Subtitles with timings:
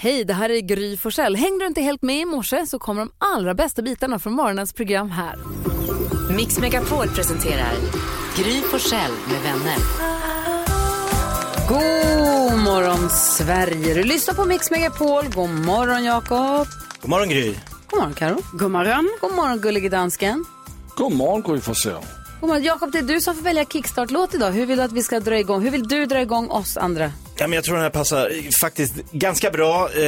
[0.00, 1.36] Hej, det här är Gry Forssell.
[1.36, 4.72] Hängde du inte helt med i morse så kommer de allra bästa bitarna från morgonens
[4.72, 5.36] program här.
[6.36, 7.72] Mix Megapol presenterar
[8.36, 9.76] Gry Forssell med vänner.
[11.68, 13.94] God morgon Sverige.
[13.94, 15.24] Du lyssnar på Mix Megapol.
[15.34, 16.66] God morgon Jakob.
[17.00, 17.54] God morgon Gry.
[17.90, 18.42] God morgon Karo.
[18.52, 19.08] God morgon.
[19.20, 20.44] God morgon gullige dansken.
[20.96, 22.17] God morgon Gry Forssell.
[22.40, 24.50] God Jakob, det är du som får välja kickstart-låt idag.
[24.50, 25.62] Hur vill du att vi ska dra igång?
[25.62, 27.12] Hur vill du dra igång oss andra?
[27.38, 29.90] Ja, men jag tror den här passar faktiskt ganska bra.
[29.92, 30.02] Eh,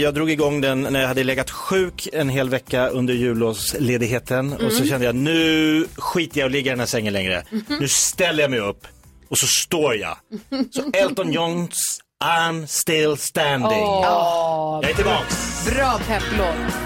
[0.00, 4.52] jag drog igång den när jag hade legat sjuk en hel vecka under jullovsledigheten.
[4.52, 7.42] Och så kände jag nu skiter jag och ligga i den här sängen längre.
[7.80, 8.86] Nu ställer jag mig upp
[9.28, 10.16] och så står jag.
[10.70, 13.78] Så Elton Johns I'm still standing.
[13.78, 15.66] Jag är tillbaks.
[15.66, 16.85] Bra pepplåt.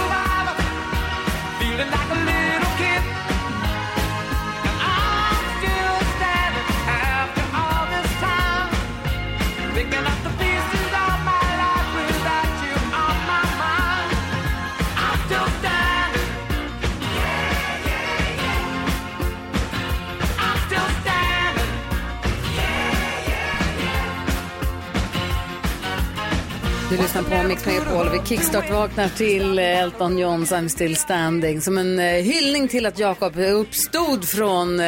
[26.91, 28.09] Du lyssnar på Mix Megapol.
[28.09, 31.61] Vi kickstart-vaknar till Elton Johns I'm still standing.
[31.61, 34.85] Som en eh, hyllning till att Jakob uppstod från, eh,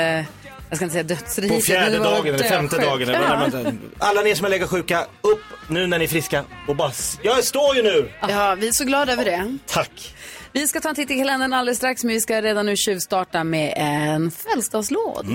[0.70, 1.58] jag ska inte säga dödsriket.
[1.58, 3.10] På fjärde dagen eller femte dagen.
[3.10, 6.92] Eller Alla ni som är legat sjuka, upp nu när ni är friska och bara,
[7.22, 8.10] jag står ju nu.
[8.22, 9.58] Ja, vi är så glada över det.
[9.68, 10.16] Tack.
[10.52, 13.44] Vi ska ta en titt i kalendern alldeles strax, men vi ska redan nu tjuvstarta
[13.44, 15.26] med en födelsedagslåt.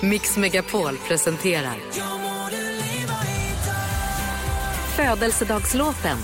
[0.00, 1.76] Mix Megapol presenterar
[4.98, 6.18] Födelsedagslåten.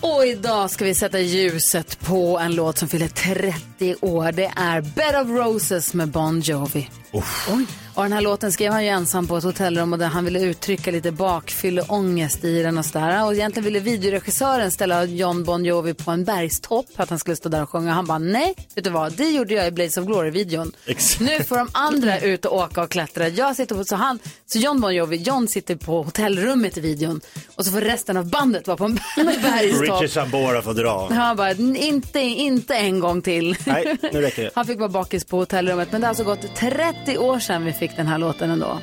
[0.00, 4.32] Och idag ska vi sätta ljuset på en låt som fyller 30 år.
[4.32, 6.90] Det är Bed of Roses med Bon Jovi.
[7.12, 7.66] Oj.
[7.94, 10.40] Och den här låten skrev han ju ensam på ett hotellrum och där han ville
[10.40, 13.24] uttrycka lite bakfylleångest i den och sådär.
[13.24, 17.36] Och egentligen ville videoregissören ställa John Bon Jovi på en bergstopp för att han skulle
[17.36, 17.92] stå där och sjunga.
[17.92, 20.72] Han bara nej, vet du vad, det gjorde jag i Blaze of Glory-videon.
[21.20, 23.28] Nu får de andra ut och åka och klättra.
[23.28, 27.20] Jag sitter på, så, han, så John Bon Jovi, John sitter på hotellrummet i videon
[27.56, 29.82] och så får resten av bandet vara på en bergstopp.
[29.82, 31.08] Richard Sambora får dra.
[31.12, 33.56] Han bara, inte, inte en gång till.
[33.64, 34.50] Nej, nu räcker det.
[34.54, 35.92] Han fick vara bakis på hotellrummet.
[35.92, 38.78] Men det har alltså gått 30 år sedan vi fick den här låten ändå.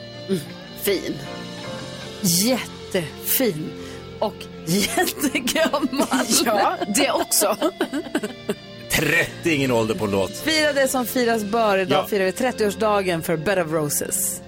[0.82, 1.16] Fin.
[2.22, 3.70] Jättefin.
[4.20, 4.34] Och
[4.68, 6.08] jättegammal.
[6.46, 7.58] Ja, det också.
[8.92, 10.32] 30 är ingen ålder på en låt.
[10.38, 11.78] Fira det som firas bör.
[11.78, 12.08] Idag Ja.
[12.08, 14.42] firar vi 30-årsdagen för Bed of Roses.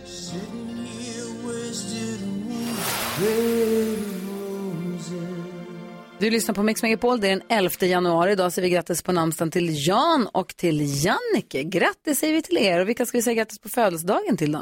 [6.21, 7.19] Du lyssnar på Mix Megapol.
[7.21, 8.31] Det är den 11 januari.
[8.31, 11.63] Idag säger vi grattis på namnsdagen till Jan och till Jannike.
[11.63, 12.79] Grattis säger vi till er.
[12.79, 14.61] Och vilka ska vi säga grattis på födelsedagen till då?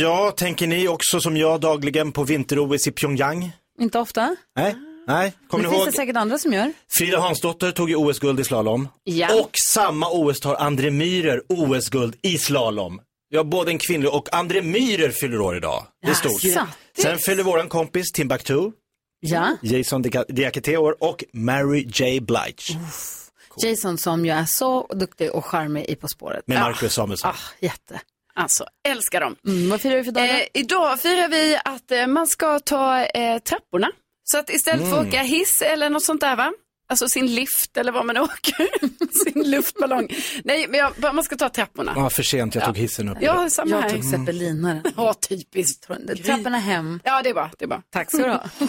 [0.00, 3.50] Ja, tänker ni också som jag dagligen på vinter-OS i Pyongyang?
[3.80, 4.36] Inte ofta.
[4.56, 4.74] Nej,
[5.06, 5.32] nej.
[5.48, 5.92] Kommer Det ni finns ihåg?
[5.92, 6.72] det säkert andra som gör.
[6.90, 8.88] Frida Hansdotter tog ju OS-guld i slalom.
[9.04, 9.40] Ja.
[9.40, 13.00] Och samma OS tar André Myhrer OS-guld i slalom.
[13.30, 15.84] Ja, både en kvinnlig och André Myhrer fyller år idag.
[16.04, 16.44] Det är stort.
[16.44, 16.66] Jaså.
[17.02, 18.70] Sen fyller våran kompis Timbuktu,
[19.20, 22.20] Ja, Jason Diak- Diakité år och Mary J.
[22.20, 22.78] Blige.
[23.62, 26.46] Jason som ju är så duktig och charmig i På spåret.
[26.46, 27.30] Med Marcus Samuelsson.
[27.30, 28.00] Ah, jätte.
[28.34, 29.36] Alltså, älskar dem.
[29.46, 30.24] Mm, vad firar vi för dag?
[30.30, 33.88] Eh, idag firar vi att eh, man ska ta eh, trapporna.
[34.24, 36.52] Så att istället för att åka hiss eller något sånt där va?
[36.90, 38.68] Alltså sin lift eller vad man åker.
[39.24, 40.08] sin luftballong.
[40.44, 41.92] Nej, men jag, man ska ta trapporna.
[41.96, 43.18] Ja, för sent, jag tog hissen upp.
[43.20, 43.90] Ja, samma Jag här.
[43.90, 44.82] tog zeppelinaren.
[44.96, 45.88] Ja, typiskt.
[46.24, 47.00] Trapporna hem.
[47.04, 47.50] Ja, det är bra.
[47.58, 47.82] Det är bra.
[47.90, 48.44] Tack ska du ha.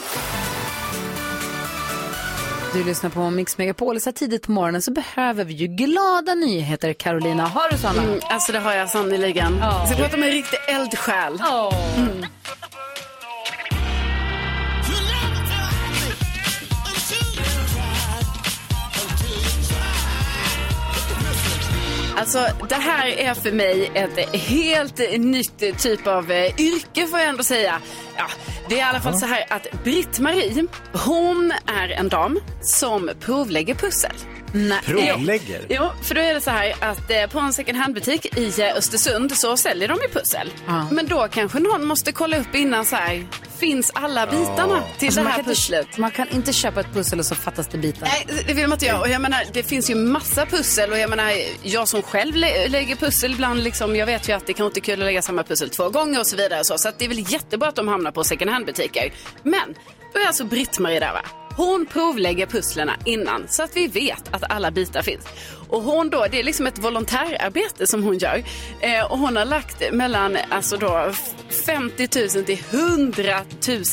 [2.74, 4.00] Du lyssnar på Mix Megapol.
[4.02, 7.48] Så här tidigt på morgonen så behöver vi ju glada nyheter, Carolina.
[7.48, 8.04] Har du sådana?
[8.04, 9.58] Mm, alltså det har jag sannerligen.
[9.62, 9.80] Ja.
[9.80, 11.42] Jag ska prata med en riktig eldsjäl.
[22.20, 27.30] Alltså det här är för mig ett helt nytt typ av eh, yrke får jag
[27.30, 27.82] ändå säga.
[28.18, 28.26] Ja,
[28.70, 33.76] Det är i alla fall så här att Britt-Marie, hon är en dam som provlägger
[33.76, 34.12] pussel.
[34.54, 34.80] Nej.
[34.86, 35.66] Provlägger?
[35.70, 38.76] Jo, för då är det så här att eh, på en second hand-butik i eh,
[38.78, 40.50] Östersund så säljer de ju pussel.
[40.68, 40.88] Ja.
[40.92, 43.28] Men då kanske någon måste kolla upp innan så här,
[43.60, 45.88] finns alla bitarna till Alltså, det man, här kan pusslet?
[45.88, 48.02] inte, man kan inte köpa ett pussel och så fattas det bitar.
[48.08, 49.00] Nej, det vill man inte göra.
[49.00, 51.32] Och jag menar, det finns ju massa pussel och jag menar,
[51.64, 54.80] jag som själv lä- lägger pussel ibland, liksom, jag vet ju att det kan inte
[54.80, 56.64] är kul att lägga samma pussel två gånger och så vidare.
[56.64, 59.14] Så, så att det är väl jättebra att de hamnar på second hand-butiker.
[59.44, 59.76] Men
[60.14, 61.22] då är alltså Britt-Marie där va?
[61.60, 65.26] Hon provlägger pusslerna innan så att vi vet att alla bitar finns.
[65.70, 68.44] Och hon då, det är liksom ett volontärarbete som hon gör.
[68.82, 71.12] Eh, och hon har lagt mellan alltså då
[71.66, 73.42] 50 000 till 100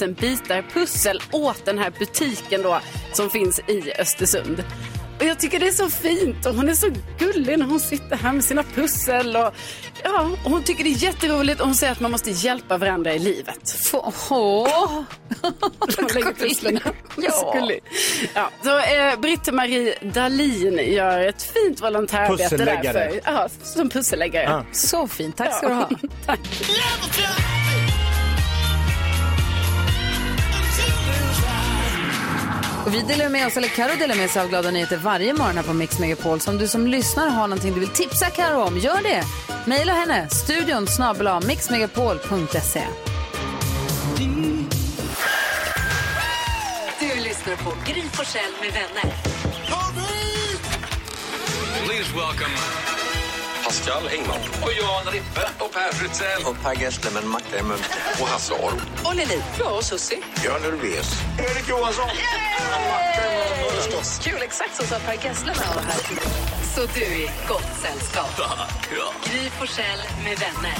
[0.00, 2.80] 000 bitar pussel åt den här butiken då
[3.12, 4.64] som finns i Östersund.
[5.18, 8.16] Och jag tycker det är så fint och hon är så gullig när hon sitter
[8.16, 9.36] här med sina pussel.
[9.36, 9.54] Och,
[10.04, 13.14] ja, och hon tycker det är jätteroligt och hon säger att man måste hjälpa varandra
[13.14, 13.78] i livet.
[14.30, 15.02] Åh.
[15.96, 16.80] Hon lägger pusslen.
[17.18, 17.54] Ja.
[18.34, 22.98] Ja, så eh, Britt-Marie Dahlin gör ett fint volontärarbete Pusselläggare.
[22.98, 23.20] därför.
[23.24, 24.44] Ja, som pusselläggare.
[24.44, 24.64] Ja.
[24.72, 25.88] Så fint, tack ska du ha.
[26.26, 26.40] Tack.
[32.86, 35.56] Och vi delar med oss, eller Karo delar med sig av glada nyheter varje morgon
[35.56, 36.40] här på Mix Megapol.
[36.40, 39.22] Så om du som lyssnar har någonting du vill tipsa Karo om, gör det.
[39.66, 42.82] Maila henne, studion snabel a mixmegapol.se.
[47.00, 49.16] Du lyssnar på Gry Forssell med vänner.
[51.84, 53.05] Please welcome
[53.66, 54.40] Pascal Engman.
[54.62, 55.40] Och Jan Rippe.
[55.58, 56.42] Och Per Fritzell.
[56.46, 57.78] Och Per Gessle med en macka i mun.
[58.20, 58.80] Och Hasse Aro.
[59.04, 59.42] Och Lili.
[59.58, 60.18] Ja, och Susie.
[60.42, 61.10] Björn Ulvaeus.
[61.38, 62.08] Erik Johansson.
[64.22, 66.00] Kul, exakt så sa Per Gessle när han var här.
[66.74, 68.40] Så du är i gott sällskap.
[69.24, 70.74] Gry Forssell med vänner.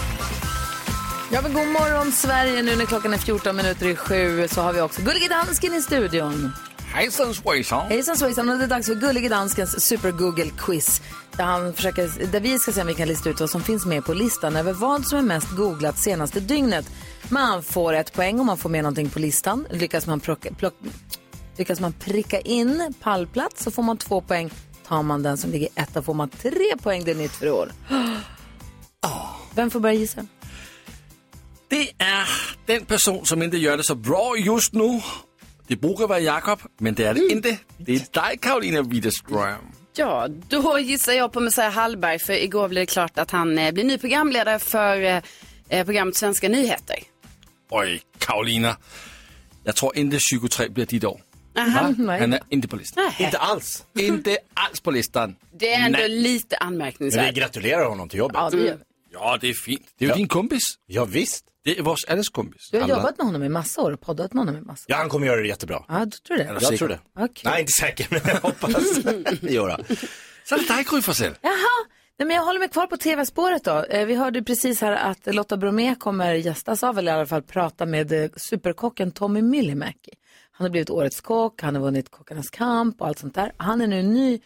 [1.32, 2.62] Ja, men god morgon Sverige.
[2.62, 5.82] Nu när klockan är 14 minuter i sju så har vi också Gullige Dansken i
[5.82, 6.53] studion.
[6.93, 7.87] Hejsan svejsan.
[7.87, 11.03] Hejsan svejsan och det är dags för Gullige Danskens Super Google-quiz.
[11.37, 13.87] Där, han försöker, där vi ska se om vi kan lista ut vad som finns
[13.87, 16.91] med på listan över vad som är mest googlat senaste dygnet.
[17.29, 19.67] Man får ett poäng om man får med någonting på listan.
[19.71, 20.75] Lyckas man, plocka, plock,
[21.56, 24.50] lyckas man pricka in pallplats så får man två poäng.
[24.89, 27.05] Tar man den som ligger etta får man tre poäng.
[27.05, 27.73] Det är nytt för år.
[29.55, 30.27] Vem får börja gissa?
[31.69, 32.29] Det är
[32.67, 35.00] den person som inte gör det så bra just nu.
[35.67, 37.59] Det brukar vara Jakob, men det är det inte.
[37.79, 39.65] Det är dig, Karolina Widerström.
[39.97, 43.73] Ja, då gissar jag på Messiah Hallberg för igår blev det klart att han eh,
[43.73, 45.23] blir ny programledare för eh,
[45.69, 46.97] eh, programmet Svenska nyheter.
[47.71, 48.77] Oj, Karolina.
[49.65, 51.21] Jag tror inte 23 blir ditt år.
[51.59, 51.95] Aha.
[51.99, 52.21] Nej.
[52.21, 53.05] Han är inte på listan.
[53.19, 53.85] Inte alls.
[53.99, 55.37] inte alls på listan.
[55.53, 56.09] Det är ändå Nej.
[56.09, 57.35] lite Men vi anmärkningsvärt.
[57.35, 58.37] gratulerar honom till jobbet.
[58.41, 58.83] Ja, det gör vi.
[59.13, 59.87] Ja, det är fint.
[59.99, 60.63] Det är ju din kompis.
[60.87, 61.45] Ja, visst.
[61.67, 62.69] Det är vår alles kompis.
[62.71, 62.97] Du har Alla.
[62.97, 64.87] jobbat med honom i massa år och poddat med honom i massa år.
[64.89, 65.85] Ja, han kommer göra det jättebra.
[65.89, 66.45] Ja, du tror det?
[66.45, 66.77] Jag säker?
[66.77, 66.99] tror det.
[67.19, 67.43] Okej.
[67.45, 68.99] Nej, inte säker, men jag hoppas.
[69.43, 69.77] Göra.
[70.45, 71.35] Så är det dig, Gry Forssell.
[71.41, 71.53] Jaha,
[72.19, 73.85] Nej, men jag håller mig kvar på tv-spåret då.
[73.85, 77.43] Eh, Vi hörde precis här att Lotta Bromé kommer gästas av, eller i alla fall
[77.43, 80.11] prata med eh, superkocken Tommy Myllymäki.
[80.53, 83.53] Han har blivit årets kock, han har vunnit Kockarnas kamp och allt sånt där.
[83.57, 84.41] Han är nu ny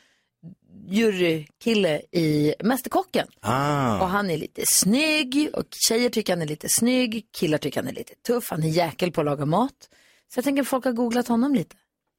[0.89, 3.27] jurykille i Mästerkocken.
[3.41, 4.01] Ah.
[4.01, 7.89] Och han är lite snygg och tjejer tycker han är lite snygg, killar tycker han
[7.89, 9.89] är lite tuff, han är jäkel på att laga mat.
[10.33, 11.77] Så jag tänker folk har googlat honom lite.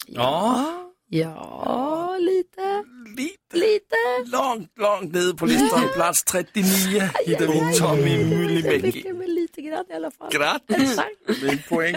[0.08, 0.78] Ja,
[1.14, 2.84] Ja, lite,
[3.18, 3.58] lite.
[3.58, 3.96] lite.
[4.26, 9.14] Långt, långt ned på listan, plats 39, hittar vi Tommy Myllymäki.
[9.28, 10.32] lite grann i alla fall.
[10.32, 10.98] Grattis
[11.42, 11.96] med en poäng.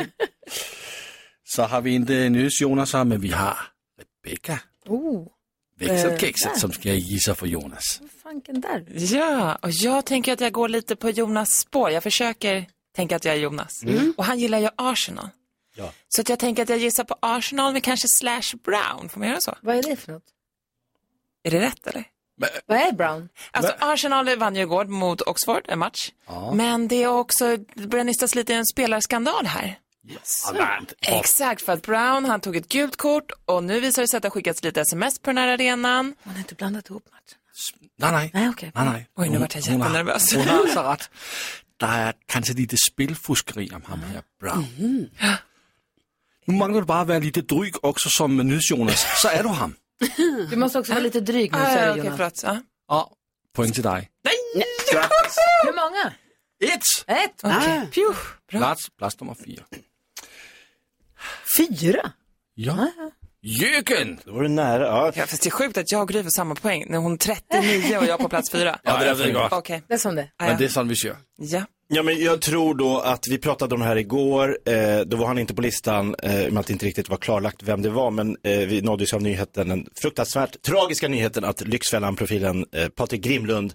[1.44, 2.14] Så har vi inte
[2.60, 3.56] Jonas, men vi har
[4.24, 5.26] Rebecka, Oh,
[5.78, 7.98] växelkexet, som ska gissa för Jonas.
[8.00, 8.84] vad fanken där?
[8.88, 11.90] Ja, och jag tänker att jag går lite på Jonas spår.
[11.90, 12.66] Jag försöker
[12.96, 13.82] tänka att jag är Jonas.
[14.16, 15.28] Och han gillar ju Arsenal.
[15.76, 15.92] Ja.
[16.08, 19.08] Så att jag tänker att jag gissar på Arsenal med kanske Slash Brown.
[19.08, 19.54] Får man göra så?
[19.60, 20.22] Vad är det för något?
[21.42, 22.04] Är det rätt eller?
[22.66, 23.28] Vad är Brown?
[23.50, 26.12] Alltså Arsenal vann ju igår mot Oxford, en match.
[26.54, 29.78] Men det är också, det börjar nystas lite en spelarskandal här.
[31.00, 34.22] Exakt, för att Brown han tog ett gult kort och nu visar det sig att
[34.22, 36.14] det har skickats lite sms på den här arenan.
[36.22, 37.38] Man har inte blandat ihop matchen.
[37.98, 38.30] Nej, nej.
[38.34, 38.72] Nej, okej.
[38.74, 39.08] nej, nej.
[39.16, 40.34] Oj, nu vart jag hon jättenervös.
[40.34, 41.10] Hon har så rätt.
[41.76, 44.66] Det är kanske lite spelfuskeri om han här Brown.
[46.46, 49.76] Nu manglar du bara vara lite dryg också som NyhetsJonas, så är du han.
[50.50, 52.16] Du måste också vara lite dryg nu, Ah, ja, Jonas.
[52.16, 52.42] förlåt.
[52.42, 52.60] Ja.
[52.88, 53.10] Ja,
[53.56, 54.10] poäng till dig.
[55.64, 56.12] Hur många?
[56.74, 56.82] Ett!
[57.06, 57.40] Ett?
[57.42, 57.88] Okej.
[57.94, 58.14] Phew.
[58.50, 58.58] Bra.
[58.60, 59.62] Plats, plats nummer fyra.
[61.56, 62.12] Fyra?
[62.54, 62.90] Ja.
[63.42, 64.18] Jöken!
[64.24, 64.84] Då var du nära.
[64.86, 65.12] Ja.
[65.14, 67.16] Ja, fast det är sjukt att jag och Gry får samma poäng när hon är
[67.16, 68.78] 39 och jag på plats fyra.
[68.82, 69.52] Ja, det är för gott.
[69.52, 69.82] Okej.
[69.88, 70.28] Det är som det.
[70.38, 71.16] Men det är sån vi kör.
[71.38, 71.62] ja.
[71.88, 74.58] Ja, men jag tror då att vi pratade om det här igår.
[74.66, 77.62] Eh, då var han inte på listan eh, med att det inte riktigt var klarlagt
[77.62, 78.10] vem det var.
[78.10, 83.72] Men eh, vi nåddes av nyheten, den fruktansvärt tragiska nyheten att Lyxfällan-profilen eh, Patrik Grimlund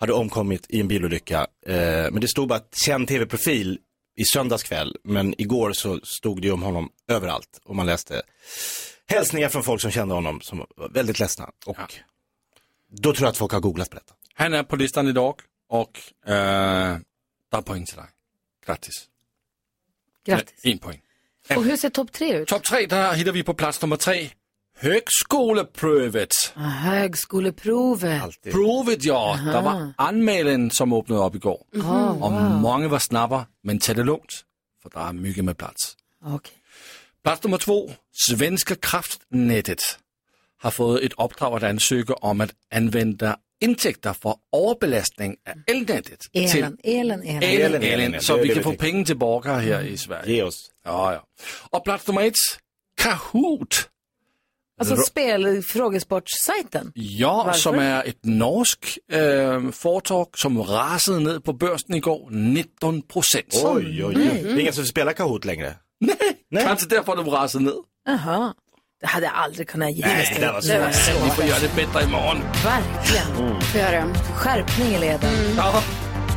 [0.00, 1.46] hade omkommit i en bilolycka.
[1.66, 1.74] Eh,
[2.10, 3.78] men det stod bara att känd tv-profil
[4.16, 4.96] i söndags kväll.
[5.04, 7.60] Men igår så stod det ju om honom överallt.
[7.64, 8.22] Och man läste
[9.06, 11.50] hälsningar från folk som kände honom som var väldigt ledsna.
[11.66, 12.00] Och
[12.90, 14.14] då tror jag att folk har googlat på detta.
[14.34, 16.98] Han är på listan idag och eh,
[17.50, 18.06] der er point till dig.
[18.66, 19.08] Grattis.
[20.26, 20.64] Grattis.
[20.64, 21.00] En poäng.
[21.56, 22.48] Och hur ser topp tre ut?
[22.48, 24.30] Topp tre, där hittar vi på plats nummer tre.
[24.76, 26.30] Högskoleprovet.
[26.54, 28.42] Ah, Högskoleprovet.
[28.52, 31.60] Provet ja, der var anmälan som öppnade upp igår.
[31.84, 34.44] Ah, Och många var snabba, men tag det lugnt,
[34.82, 35.96] för det är mycket med plats.
[36.24, 36.52] Okej.
[37.24, 39.78] Plats nummer två, Svenska kraftnätet
[40.62, 46.18] har fått ett uppdrag att ansöka om att använda intäkter för överbelastning av elnätet.
[46.32, 47.42] Elen, elen, elen.
[47.42, 50.34] Elen, elen, elen, det så vi det kan få pengar tillbaka här i Sverige.
[50.34, 50.70] Ge oss.
[50.84, 51.24] Ja, ja.
[51.70, 52.34] Och plats nummer ett,
[53.02, 53.88] Kahoot.
[54.80, 56.92] Alltså spel, frågesportsajten.
[56.94, 57.58] Ja, Varför?
[57.60, 63.44] som är ett norskt eh, företag som rasade ner på börsen igår, 19 procent.
[63.64, 64.14] Oj, oj, oj.
[64.42, 65.74] Det är ingen som spelar Kahoot längre.
[66.50, 66.64] Nej.
[66.64, 67.74] Kanske därför de rasade ner.
[68.06, 68.54] Jaha.
[69.00, 70.06] Det hade jag aldrig kunnat ge.
[70.06, 71.24] Nej, det var det var svårt.
[71.24, 71.34] Vi så.
[71.34, 72.38] får göra det bättre imorgon.
[72.64, 73.60] Verkligen.
[73.60, 74.14] Får jag det?
[74.34, 75.32] Skärpning i leden.
[75.56, 75.82] Ja.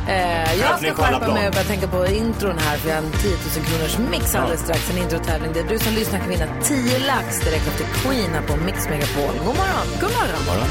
[0.08, 3.12] Eh, jag ska skärpa mig och börja tänka på intron här för jag har en
[3.12, 4.90] 10 000 kronors mix alldeles strax.
[4.90, 8.56] En introtävling där du som lyssnar kan vinna 10 lax direkt efter Queen här på
[8.56, 9.34] Mix Megapol.
[9.46, 9.86] God morgon!
[10.00, 10.68] God morgon!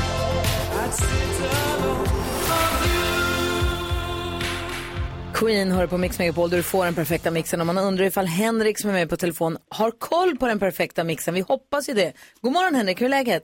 [5.34, 7.62] Queen hör på Mix Megapol där du får den perfekta mixen.
[7.62, 11.04] Och man undrar ifall Henrik som är med på telefon har koll på den perfekta
[11.04, 11.34] mixen.
[11.34, 12.14] Vi hoppas ju det.
[12.42, 13.44] God morgon Henrik, hur är läget?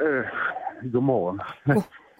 [0.00, 1.40] Eh, god morgon.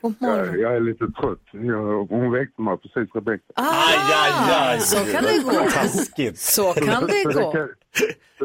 [0.00, 0.60] God Jag, morgon.
[0.60, 1.42] jag är lite trött.
[1.52, 3.44] Jag, hon väckte mig precis, Rebecka.
[3.54, 4.80] Aj, aj, aj.
[4.80, 5.50] Så kan det gå.
[5.70, 6.38] Taskigt.
[6.38, 7.52] Så kan det Så det gå.
[7.52, 7.68] kan,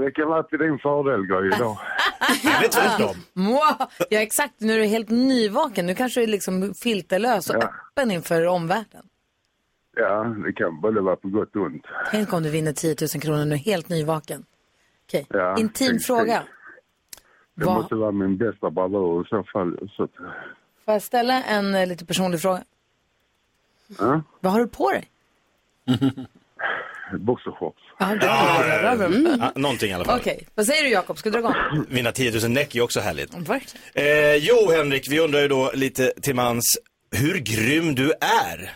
[0.03, 1.77] det kan vara till din fördel, Gry, idag.
[2.43, 3.15] Eller tvärtom.
[3.33, 3.87] Mwah!
[4.09, 4.53] Ja, exakt.
[4.57, 5.85] Nu är du helt nyvaken.
[5.85, 7.69] Nu kanske du är liksom filterlös och Ja.
[7.91, 9.05] öppen inför omvärlden.
[9.95, 11.85] Ja, det kan både vara på gott och ont.
[12.11, 14.45] Tänk om du vinner 10 000 kronor nu, helt nyvaken.
[15.07, 16.43] Okej, Ja, intim fråga.
[17.55, 19.89] Det Vad- måste vara min bästa bravur i så fall.
[19.97, 20.07] Så
[20.91, 22.63] Får jag ställa en eh, lite personlig fråga?
[23.99, 25.09] ja, Vad har du på dig?
[27.19, 27.81] boxershorts.
[27.99, 29.37] Ja, bra, bra, bra, bra.
[29.39, 30.19] Ja, någonting i alla fall.
[30.19, 31.17] Okej, vad säger du Jakob?
[31.17, 31.85] Ska du dra igång?
[31.89, 33.33] Vinna 10 000 näck är också härligt.
[33.33, 33.81] Verkligen.
[33.93, 36.77] Eh, jo, Henrik, vi undrar ju då lite till mans
[37.11, 38.73] hur grym du är.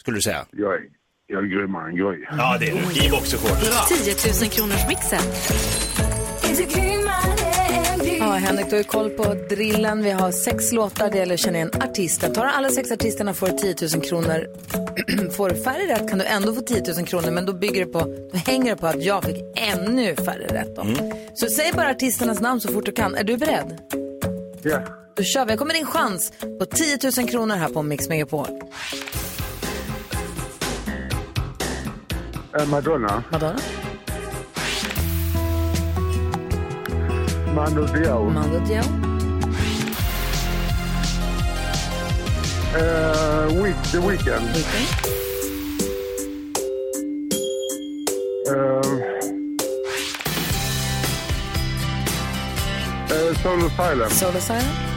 [0.00, 0.46] Skulle du säga?
[0.52, 0.80] Jag är,
[1.26, 2.26] jag är grymmare än Gry.
[2.30, 3.06] Ja, det är du.
[3.06, 3.88] I boxershorts.
[3.88, 5.20] 10 000 kronors mixen.
[8.30, 10.02] Ja, Henrik, du har koll på drillen.
[10.02, 12.32] Vi har sex låtar, det gäller att känna igen artisten.
[12.32, 14.46] Tar alla sex artisterna får du 10 000 kronor.
[15.36, 17.92] får du färre rätt kan du ändå få 10 000 kronor, men då, bygger det
[17.92, 17.98] på,
[18.32, 20.76] då hänger det på att jag fick ännu färre rätt.
[20.76, 20.84] Då.
[21.34, 23.14] Så säg bara artisternas namn så fort du kan.
[23.14, 23.78] Är du beredd?
[24.62, 24.80] Ja,
[25.16, 25.50] Då kör vi.
[25.50, 28.46] Här kommer din chans på 10 000 kronor här på Mix Megapol.
[32.58, 33.58] eh, Madonna, Madonna,
[37.54, 38.84] Mando Diao, Mando Diao,
[42.76, 44.88] eh, Week, The Weeknd, Weeknd,
[48.46, 48.80] eh,
[53.10, 54.89] eh, Solo Silence, Soul Siren,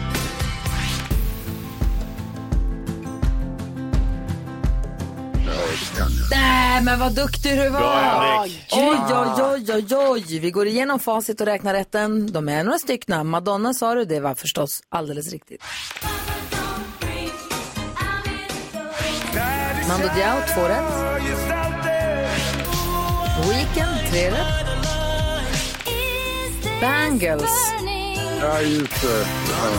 [6.74, 7.80] Nej, men vad duktig du var!
[7.80, 8.70] Bra, Henrik.
[8.72, 10.40] Oj, oj, oj, oj, oj.
[10.40, 12.32] Vi går igenom facit och räknar rätten.
[12.32, 13.28] De är några stycken.
[13.28, 15.64] Madonna sa du, det var förstås alldeles riktigt.
[19.88, 20.94] Mando Diao, två rätt.
[23.50, 24.68] Weekend, tre rätt.
[26.82, 27.74] Bangles,
[28.42, 29.26] ja just det.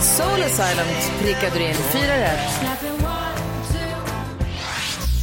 [0.01, 0.87] Soul Asylum
[1.21, 2.94] prickade du in, fyra rätt.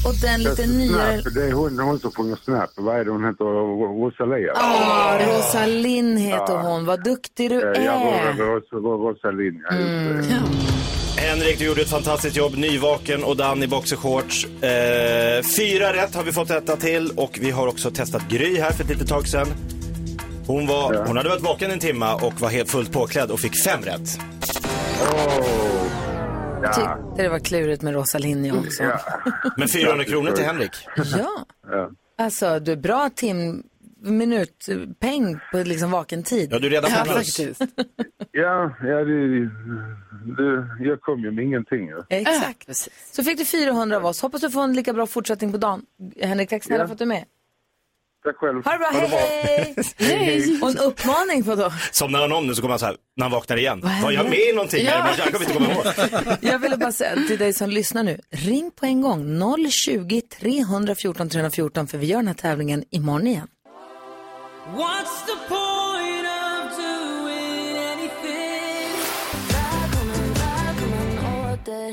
[0.05, 1.23] Och den lite nyare...
[1.23, 2.71] Snap, det är hon, hon som sjunger Snap.
[2.77, 3.45] Vad är det hon heter?
[3.45, 4.53] Ro- Rosalia?
[4.55, 6.85] Ja, Rosalind heter hon.
[6.87, 8.33] Vad duktig du Eh, Ja, är.
[8.33, 10.43] Ros- Ros- Rosalind, ja, det.
[11.21, 12.57] Henrik, du gjorde ett fantastiskt jobb.
[12.57, 14.45] Nyvaken och Dan i boxershorts.
[14.47, 18.71] Eh, fyra rätt har vi fått rätta till och vi har också testat Gry här
[18.71, 19.47] för ett litet tag sedan.
[20.47, 21.05] Hon, var, Ja.
[21.07, 24.19] hon hade varit vaken en timme och var helt fullt påklädd och fick fem rätt.
[25.13, 25.62] Åh,
[26.63, 28.83] ja, Tyckte det var klurigt med Rosalind jag också.
[28.83, 29.01] ja.
[29.57, 30.73] Men 400 kronor till Henrik.
[30.97, 31.91] Ja, ja.
[32.19, 33.63] alltså du är bra tim
[34.05, 36.49] minutpeng på liksom vaken tid.
[36.53, 37.39] Ja, du är redan på plus.
[38.33, 39.39] Ja, ja det,
[40.37, 41.87] det, jag kom ju med ingenting.
[41.89, 42.03] ju.
[42.09, 42.69] Exakt.
[43.13, 44.23] Så fick du 400 av oss.
[44.23, 45.83] Hoppas du får en lika bra fortsättning på dagen.
[46.21, 46.87] Henrik, tack snälla Ja.
[46.87, 47.25] för att du är med.
[48.25, 48.65] Tack själv.
[48.65, 50.07] Ha det bra, Ha det hej bra.
[50.07, 50.17] hej!
[50.19, 50.59] hej.
[50.63, 51.73] Och en uppmaning på då.
[51.93, 53.81] Somnar han om nu så kommer han så här, när han vaknar igen.
[53.83, 54.85] Vad Var jag med i någonting?
[54.85, 55.09] Ja.
[55.19, 56.37] Jag kommer inte komma ihåg.
[56.41, 61.29] Jag ville bara säga till dig som lyssnar nu, ring på en gång 020 314
[61.29, 63.49] 314 för vi gör den här tävlingen imorgon igen.
[64.77, 65.92] What's the point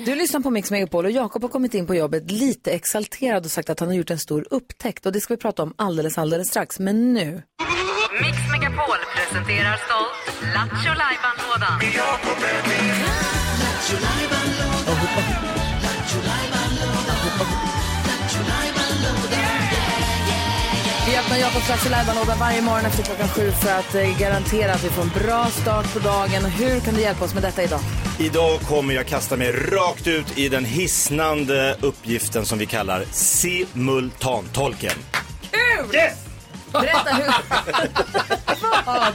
[0.05, 3.51] Du lyssnar på Mix Megapol och Jakob har kommit in på jobbet lite exalterad och
[3.51, 6.17] sagt att han har gjort en stor upptäckt och det ska vi prata om alldeles,
[6.17, 6.79] alldeles strax.
[6.79, 7.41] Men nu,
[8.21, 11.79] Mix Megapol presenterar stolt Lattjo Lajban-lådan.
[21.29, 24.89] Öppnar Jakobs Lattjo låda varje morgon efter klockan sju för att eh, garantera att vi
[24.89, 26.45] får en bra start på dagen.
[26.45, 27.79] Hur kan du hjälpa oss med detta idag?
[28.19, 34.91] Idag kommer jag kasta mig rakt ut i den hisnande uppgiften som vi kallar simultantolken.
[35.51, 35.95] Kul!
[35.95, 36.13] Yes!
[36.71, 37.25] Berätta hur...
[38.85, 39.13] Vad?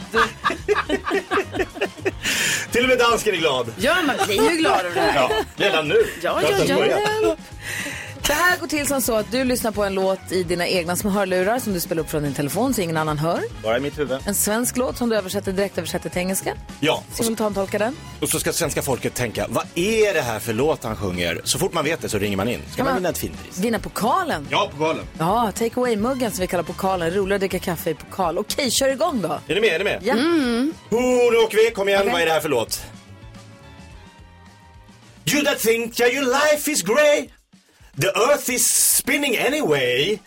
[2.70, 3.72] Till och med dansken är glad.
[3.76, 5.14] Ja, man blir ju glad av det här.
[5.14, 6.06] Ja, redan nu.
[6.22, 7.36] Ja, ja, ja.
[8.26, 10.96] Det här går till som så att du lyssnar på en låt i dina egna
[10.96, 13.40] små hörlurar som du spelar upp från din telefon så ingen annan hör.
[13.62, 14.18] Bara i mitt huvud.
[14.26, 16.54] En svensk låt som du översätter direkt översätter till engelska.
[16.80, 17.96] Ja, och så, Simultantolkar den.
[18.20, 21.40] och så ska svenska folket tänka, vad är det här för låt han sjunger?
[21.44, 22.60] Så fort man vet det så ringer man in.
[22.68, 23.58] Ska Kan man man- vinna ett fint pris?
[23.58, 24.48] Vinna pokalen.
[24.50, 25.04] Ja, på galen.
[25.18, 27.10] Ja, take away-muggen som vi kallar pokalen.
[27.10, 28.38] Roligare att dricka kaffe i pokal.
[28.38, 29.38] Okej, kör igång då.
[29.48, 29.70] Är ni med?
[29.70, 30.00] Är ni med?
[30.02, 30.14] Ja.
[30.14, 31.70] Oh, nu åker vi.
[31.70, 32.12] Kom igen, Okej.
[32.12, 32.82] vad är det här för låt?
[35.32, 37.28] You that think yeah, your life is grey
[37.96, 40.20] The earth is spinning anyway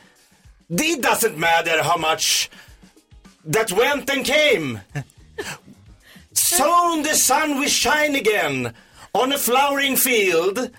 [0.70, 2.50] It doesn't matter how much
[3.46, 4.82] That went and came
[6.34, 8.74] Soon the sun will shine again
[9.14, 10.72] On a flowering field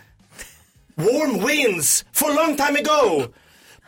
[0.96, 3.32] Warm winds for a long time ago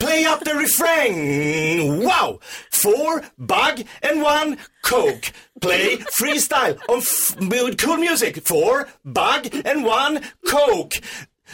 [0.01, 2.03] Play up the refrain.
[2.03, 2.41] Wow!
[2.71, 5.31] Four bug and one coke.
[5.61, 8.41] Play freestyle on f- cool music.
[8.43, 10.95] Four bug and one coke.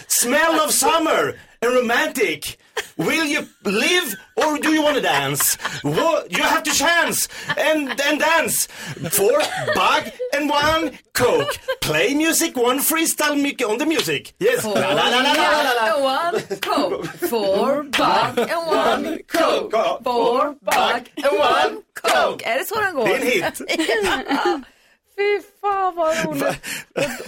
[0.09, 2.59] Smell of summer and romantic.
[2.99, 5.57] Will you live or do you want to dance?
[5.83, 8.67] You have to chance and and dance.
[9.11, 9.39] Four
[9.75, 10.05] bug
[10.35, 11.59] and one coke.
[11.81, 14.35] Play music, one freestyle mu- on the music.
[14.39, 14.65] Yes.
[14.65, 15.97] La, la, la, la, la, la, la.
[16.03, 19.73] one coke, four bug and one coke.
[20.05, 22.43] Four bug and one coke.
[22.45, 23.07] Är det så den går?
[23.09, 24.65] Det är en hit.
[25.19, 26.63] Fy fan vad roligt.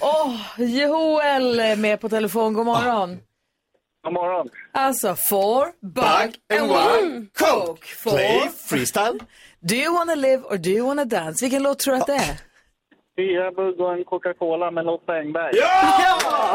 [0.01, 2.55] Åh, Joel är med på telefon.
[2.55, 3.19] God morgon.
[4.05, 4.49] God morgon.
[4.73, 7.87] Alltså, four bug and one coke.
[7.87, 8.11] Four.
[8.11, 9.19] Play freestyle.
[9.61, 11.45] Do you wanna live or do you wanna dance?
[11.45, 12.37] Vilken låt tror du att det är?
[13.17, 15.51] Fyra bugg och en Coca-Cola med Lotta Engberg.
[15.57, 16.55] Ja!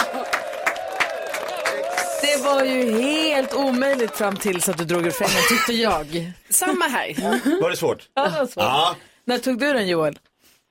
[2.22, 6.32] Det var ju helt omöjligt fram tills att du drog ur fängen tyckte jag.
[6.50, 7.13] Samma här.
[7.62, 8.10] Var det svårt?
[8.13, 8.63] Ja, det var svårt.
[8.63, 8.96] Ja.
[9.26, 10.19] När tog du den Joel?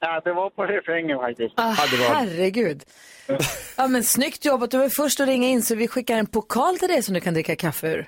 [0.04, 1.54] Ja, det var på refrängen faktiskt.
[1.56, 2.82] Ah, Ja, det var- Herregud.
[3.76, 4.70] Ja, men snyggt jobbat.
[4.70, 7.20] Du var först att ringa in så vi skickar en pokal till dig som du
[7.20, 8.06] kan dricka kaffe ur.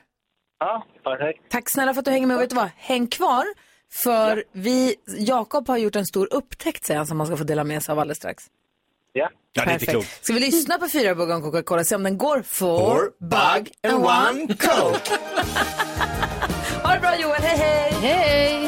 [0.61, 1.40] Ja, perfekt.
[1.50, 2.37] Tack snälla för att du hänger med.
[2.37, 2.70] Och vet du vad?
[2.76, 3.44] Häng kvar.
[3.92, 7.64] För vi, Jakob har gjort en stor upptäckt säger han som man ska få dela
[7.64, 8.44] med sig av alldeles strax.
[9.12, 9.30] Ja.
[9.52, 10.24] Ja, det är inte klokt.
[10.24, 13.72] Ska vi lyssna på fyra buggar om Coca-Cola se om den går four, Four bug
[13.83, 15.18] and one coke.
[16.83, 17.92] ha det bra Joel, hej hej!
[18.00, 18.63] Hej!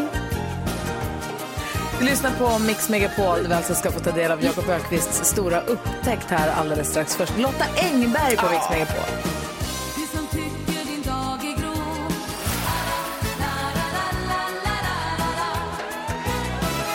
[1.99, 5.25] Vi lyssnar på Mix Megapol där vi alltså ska få ta del av Jakob Ökvists
[5.25, 7.17] stora upptäckt här alldeles strax.
[7.17, 9.05] Först Lotta Engberg på Mix Megapol.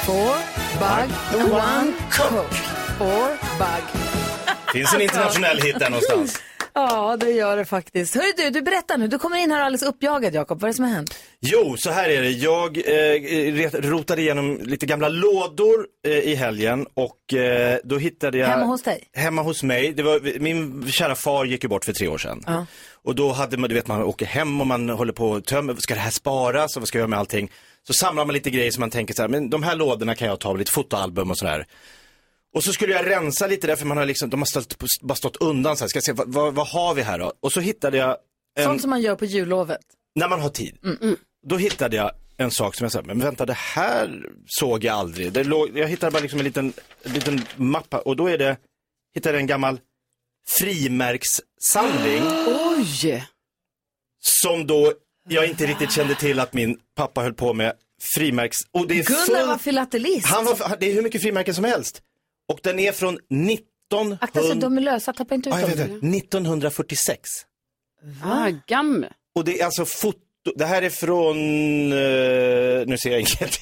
[0.05, 0.35] Four,
[0.79, 2.55] bug one coke.
[2.97, 3.27] Four,
[3.59, 4.01] bug.
[4.73, 6.41] Finns en internationell hit där någonstans.
[6.73, 8.15] Ja, det gör det faktiskt.
[8.15, 9.07] Hör du, du berättar nu.
[9.07, 10.59] Du kommer in här alldeles uppjagad, Jakob.
[10.59, 11.15] Vad är det som har hänt?
[11.39, 12.29] Jo, så här är det.
[12.29, 18.47] Jag eh, rotade igenom lite gamla lådor eh, i helgen och eh, då hittade jag...
[18.47, 19.09] Hemma hos dig?
[19.13, 19.93] Hemma hos mig.
[19.93, 22.43] Det var, min kära far gick ju bort för tre år sedan.
[22.47, 22.65] Ja.
[23.03, 25.75] Och då hade man, du vet man åker hem och man håller på och tömmer,
[25.79, 27.51] ska det här sparas och vad ska jag göra med allting?
[27.87, 30.27] Så samlar man lite grejer som man tänker så här, men de här lådorna kan
[30.27, 31.65] jag ta, lite fotoalbum och sådär.
[32.53, 35.15] Och så skulle jag rensa lite där för man har liksom, de har stått, bara
[35.15, 37.33] stått undan så här, ska jag se, vad, vad, vad har vi här då?
[37.39, 38.17] Och så hittade jag
[38.59, 39.81] en, Sånt som man gör på jullovet.
[40.15, 40.77] när man har tid.
[41.47, 45.33] Då hittade jag en sak som jag sa, men vänta det här såg jag aldrig.
[45.33, 48.57] Det låg, jag hittade bara liksom en liten, en liten mappa och då är det,
[49.15, 49.79] hittade jag en gammal
[50.49, 52.23] frimärkssamling
[52.77, 53.25] Oj!
[54.19, 54.93] som då
[55.29, 57.73] jag inte riktigt kände till att min pappa höll på med
[58.15, 58.57] frimärks...
[58.71, 59.61] Och det är Gunnar var fullt...
[59.61, 60.27] filatelist.
[60.27, 62.01] Han var, det är hur mycket frimärken som helst.
[62.49, 64.17] Och den är från 1900...
[64.21, 65.69] Akta så de är lösa, tappa inte ut Aj, dem.
[65.69, 67.29] vänta, 1946.
[68.23, 69.05] Ah, gamm.
[69.35, 70.19] Och det är alltså foto,
[70.55, 71.37] det här är från,
[71.91, 73.59] eh, nu ser jag inget.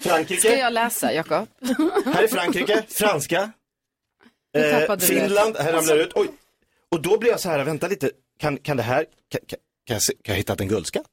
[0.00, 0.40] Frankrike.
[0.40, 1.48] Ska jag läsa, Jakob?
[2.04, 3.52] Här är Frankrike, franska,
[4.56, 4.98] eh.
[4.98, 6.12] Finland, här ramlar det ut.
[6.14, 6.28] Oj.
[6.90, 9.94] Och då blir jag så här, vänta lite, kan, kan det här, kan, kan, kan,
[9.94, 11.06] jag, se, kan jag hitta en guldskatt?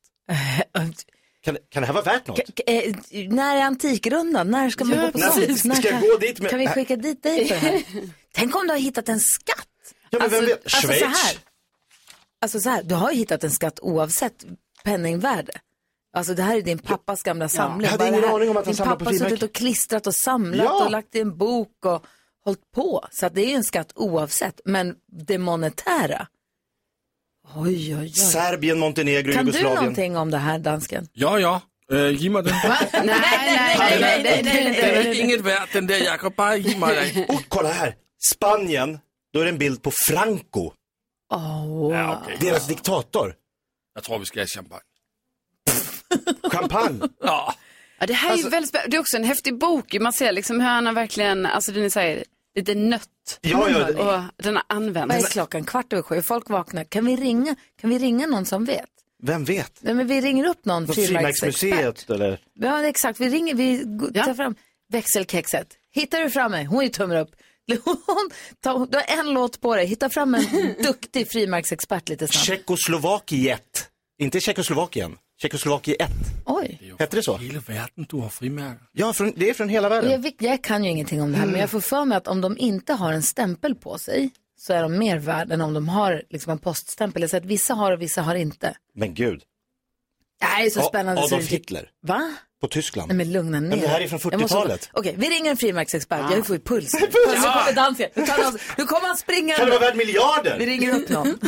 [1.45, 2.38] Kan, kan det här vara värt något?
[2.58, 2.95] K- eh,
[3.29, 4.51] när är Antikrundan?
[4.51, 5.60] När ska man Ja, gå på sånt?
[5.60, 7.84] Ska jag kan- gå dit med- Kan vi skicka dit dig på det här?
[8.34, 9.67] Tänk om du har hittat en skatt?
[10.10, 10.63] Ja, men vem vet?
[10.63, 11.01] alltså så Schweiz?
[11.03, 11.38] här.
[12.41, 14.45] Alltså så här, du har ju hittat en skatt oavsett
[14.84, 15.51] penningvärde.
[16.13, 17.81] Alltså det här är din pappas gamla samling.
[17.86, 19.47] Jag hade ingen aning om att han Din samlar på pappa har suttit frimärken.
[19.49, 20.86] och klistrat och samlat Ja.
[20.86, 22.05] och lagt i en bok och
[22.45, 23.05] hållit på.
[23.12, 24.62] Så att det är ju en skatt oavsett.
[24.65, 24.95] Men
[25.27, 26.27] det monetära.
[27.55, 28.10] Oj, oj, oj.
[28.10, 29.75] Serbien, Montenegro, Kan du Jugoslavien.
[29.84, 31.08] någonting om det här, dansken?
[31.13, 31.62] Ja, ja.
[31.93, 32.53] Uh, ge mig den.
[32.93, 33.10] Nej,
[33.99, 37.36] nej, nej, Den är inget värd den där Jakob, bara ge mig den.
[37.36, 37.95] Och kolla här,
[38.34, 38.99] Spanien,
[39.34, 40.71] då är det en bild på Franco,
[41.34, 42.38] Oh, Ja, okej.
[42.39, 43.34] deras diktator.
[43.95, 44.81] Jag tror vi ska ha champagne.
[46.51, 46.99] Champagne.
[47.21, 47.53] Ja.
[47.99, 48.91] Ja, det här är ju väldigt spännande.
[48.91, 49.93] Det är också en häftig bok.
[49.99, 52.23] Man ser liksom hur han har verkligen, alltså den är så här,
[52.55, 53.39] lite nött.
[53.41, 55.15] Ja, ja, det- Och den har använts.
[55.15, 55.63] Vad är klockan?
[55.63, 56.21] Kvart över sju.
[56.21, 56.83] Folk vaknar.
[56.83, 58.85] Kan vi ringa, kan vi ringa någon som vet?
[59.23, 59.71] Vem vet?
[59.79, 60.87] Nej, men vi ringer upp någon.
[60.87, 62.39] Frimärksmuseet eller?
[62.53, 63.19] Ja, exakt.
[63.19, 63.79] Vi ringer, vi
[64.13, 64.55] tar fram
[64.91, 65.67] växelkexet.
[65.91, 66.65] Hittar du fram mig?
[66.65, 67.31] Hon är tummar upp.
[68.05, 69.85] Hon, ta, du har en låt på dig.
[69.85, 70.45] Hitta fram en
[70.83, 72.45] duktig frimärksexpert lite snabbt.
[72.45, 73.89] Tjeckoslovakiet.
[74.19, 75.17] Inte Tjeckoslovakien.
[75.41, 76.10] Tjeckoslovakiet.
[76.45, 76.93] Oj.
[77.00, 77.38] Hette det så?
[77.38, 78.80] Hela världen du har frimärken.
[78.91, 80.12] Ja, från, det är från hela världen.
[80.12, 82.28] Jag, vet- jag kan ju ingenting om det här, men jag får för mig att
[82.28, 85.74] om de inte har en stämpel på sig så är de mer värda än om
[85.74, 87.21] de har liksom en poststämpel.
[87.21, 88.76] Jag säger att vissa har och vissa har inte.
[88.95, 89.41] Men gud.
[90.39, 91.21] Det här är så Ja, spännande.
[91.21, 91.89] så Adolf det- Hitler.
[92.02, 92.34] Va?
[92.62, 93.08] På Tyskland.
[93.08, 94.89] Nej men lugna ner Men det här är från Jag måste- 40-talet.
[94.93, 96.32] Okej, vi ringer en frimärksexpert.
[96.32, 96.91] Jag får ju puls.
[96.91, 97.02] puls.
[97.02, 98.10] Nu kommer.
[98.15, 98.62] Nu, tar dans.
[98.78, 99.56] nu kommer han springande.
[99.56, 100.56] Kan det vara värd miljarder?
[100.60, 101.28] Vi ringer upp någon.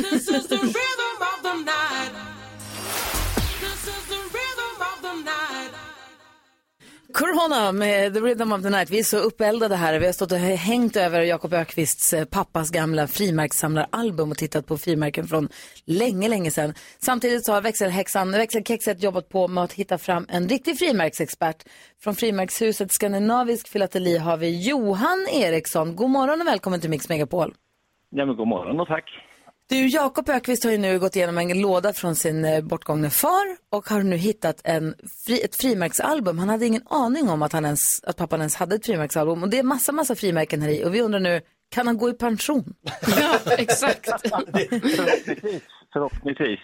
[7.20, 8.90] Corona med The Rhythm of the Night.
[8.90, 10.00] Vi är så uppeldade här.
[10.00, 14.78] Vi har stått och hängt över Jakob Ökvists eh, pappas gamla frimärkssamlaralbum och tittat på
[14.78, 15.50] frimärken från
[15.86, 16.74] länge, länge sedan.
[17.00, 21.64] Samtidigt så har växelhäxan, växelkexet jobbat på med att hitta fram en riktig frimärksexpert.
[22.04, 25.96] Från frimärkshuset Skandinavisk Filateli har vi Johan Eriksson.
[25.96, 27.54] God morgon och välkommen till Mix Megapol.
[28.10, 29.06] Ja, men god morgon och tack.
[29.70, 33.46] Du, Jakob Ökvist har ju nu gått igenom en låda från sin eh, bortgångne far
[33.72, 36.40] och har nu hittat en fri, ett frimärksalbum.
[36.40, 39.50] Han hade ingen aning om att, han ens, att pappan ens hade ett frimärksalbum och
[39.50, 41.42] det är massa, massa frimärken här i och vi undrar nu,
[41.76, 42.64] kan han gå i pension?
[43.20, 44.10] Ja, exakt.
[44.22, 45.64] Förhoppningsvis.
[45.94, 46.60] Förhoppningsvis.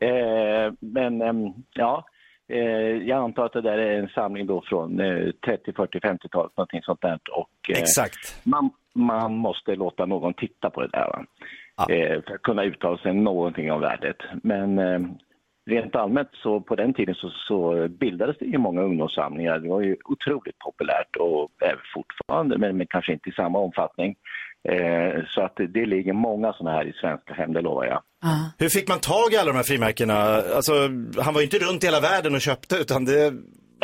[0.00, 2.04] Eh, men ehm, ja,
[2.48, 6.56] eh, jag antar att det där är en samling då från eh, 30, 40, 50-talet,
[6.56, 7.18] någonting sånt där.
[7.32, 8.46] Och, eh, Exakt.
[8.46, 11.24] Man, man måste låta någon titta på det där va?
[11.88, 14.16] Eh, för att kunna uttala sig någonting om värdet.
[14.42, 15.00] Men eh,
[15.66, 19.58] rent allmänt så på den tiden så, så bildades det ju många ungdomssamlingar.
[19.58, 24.16] Det var ju otroligt populärt och är fortfarande, men, men kanske inte i samma omfattning.
[24.68, 28.02] Eh, så att det, det ligger många sådana här i svenska hem, det lovar jag.
[28.58, 30.14] Hur fick man tag i alla de här frimärkena?
[30.56, 30.72] Alltså,
[31.22, 33.32] han var ju inte runt i hela världen och köpte utan det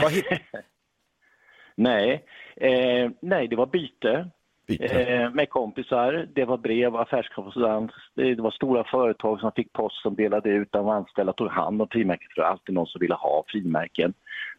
[0.03, 0.25] var hit.
[1.77, 2.25] Nej,
[2.57, 4.31] eh, nej det var byte.
[4.69, 10.03] Eh, med kompisar, det var brev, affärskorrespondens, det, det var stora företag som fick post
[10.03, 13.01] som delade ut, de anställda tog hand om frimärken för det var alltid någon som
[13.01, 14.15] ville ha frimärken.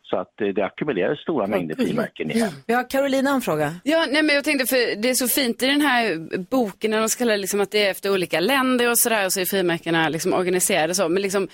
[0.10, 2.52] Så att eh, det ackumulerades stora mängder frimärken igen.
[2.68, 3.74] Vi har Carolina en fråga.
[3.84, 6.18] Ja, nej, men jag tänkte för det är så fint i den här
[6.50, 9.40] boken när de kallar liksom att det är efter olika länder och sådär och så
[9.40, 11.10] är frimärkena liksom organiserade så.
[11.10, 11.48] Men liksom,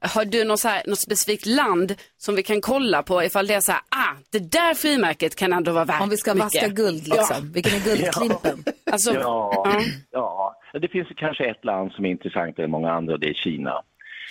[0.00, 3.54] har du något, så här, något specifikt land som vi kan kolla på ifall det
[3.54, 6.44] är så här, ah, det där frimärket kan ändå vara värt Om vi ska mycket.
[6.44, 7.52] vaska guld liksom.
[7.52, 8.64] Vilken är guldklimpen?
[8.90, 9.76] Alltså, Ja,
[10.10, 13.34] ja, det finns kanske ett land som är intressantare än många andra och det är
[13.34, 13.82] Kina.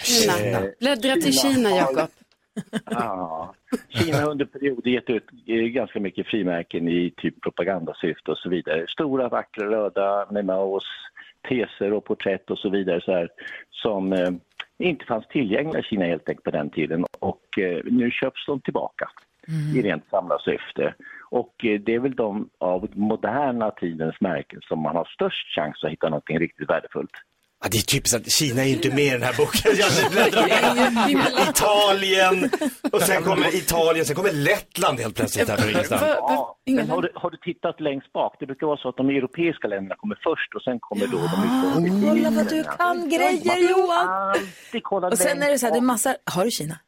[0.03, 0.39] Kina.
[0.39, 2.09] Eh, Bläddra till Kina Jakob.
[2.85, 3.53] Ja,
[3.89, 8.49] Kina har under perioder gett ut eh, ganska mycket frimärken i typ propagandasyfte och så
[8.49, 8.85] vidare.
[8.87, 10.85] Stora vackra röda med Maos
[11.49, 13.29] teser och porträtt och så vidare så här,
[13.71, 14.31] som eh,
[14.79, 18.61] inte fanns tillgängliga i Kina helt enkelt på den tiden och eh, nu köps de
[18.61, 19.09] tillbaka
[19.75, 20.93] i rent samlarsyfte.
[21.29, 25.83] Och eh, det är väl de av moderna tidens märken som man har störst chans
[25.83, 27.11] att hitta något riktigt värdefullt.
[27.63, 29.71] Ja, det är typiskt att Kina är ju inte med i den här boken.
[29.83, 32.49] Jag Italien
[32.91, 36.01] och sen kommer Italien, sen kommer Lettland helt plötsligt här från ingenstans.
[36.01, 38.35] Ja, men har, du, har du tittat längst bak?
[38.39, 42.07] Det brukar vara så att de europeiska länderna kommer först och sen kommer då de
[42.07, 45.11] Kolla vad du kan grejer Johan!
[45.11, 46.79] Och sen är det så här, det är massa, har du Kina?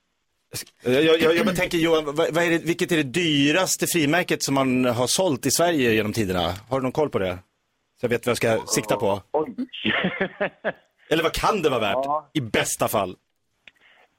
[0.83, 4.55] Jag, jag, jag, tänker Johan, vad, vad är det, vilket är det dyraste frimärket som
[4.55, 6.53] man har sålt i Sverige genom tiderna?
[6.69, 7.37] Har du någon koll på det?
[7.99, 9.21] Så jag vet vad jag ska sikta på.
[11.09, 12.29] Eller vad kan det vara värt?
[12.33, 13.15] I bästa fall.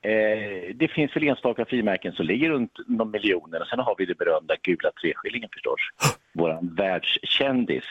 [0.03, 4.05] Eh, det finns väl enstaka frimärken som ligger runt någon miljoner och sen har vi
[4.07, 5.81] det berömda gula treskillingen förstås.
[6.33, 7.85] Våran världskändis.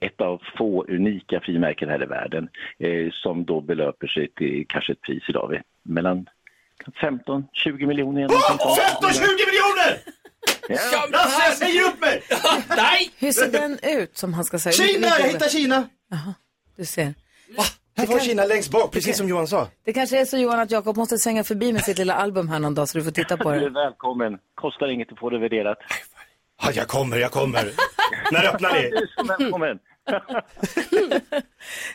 [0.00, 4.92] Ett av få unika frimärken här i världen eh, som då belöper sig till kanske
[4.92, 6.28] ett pris idag vid mellan
[7.00, 8.20] 15-20 miljoner.
[8.20, 9.08] eller något sånt där.
[9.08, 9.98] 15-20 miljoner!
[10.68, 11.06] Ja.
[11.10, 12.22] Lasse, jag säger upp mig!
[12.76, 13.10] Nej!
[13.18, 14.72] Hur ser den ut som han ska säga?
[14.72, 15.88] Kina, jag hittar Kina!
[16.76, 17.14] Du ser.
[17.96, 19.68] Här var Kina längst bak, precis som Johan sa.
[19.84, 22.58] Det kanske är så Johan att Jakob måste svänga förbi med sitt lilla album här
[22.58, 23.70] någon dag så du får titta på Du är det.
[23.70, 24.38] välkommen.
[24.54, 25.78] Kostar inget att få det värderat.
[26.62, 27.70] Ja, jag kommer, jag kommer.
[28.32, 28.80] När öppnar ni?
[28.90, 29.78] Du är så välkommen.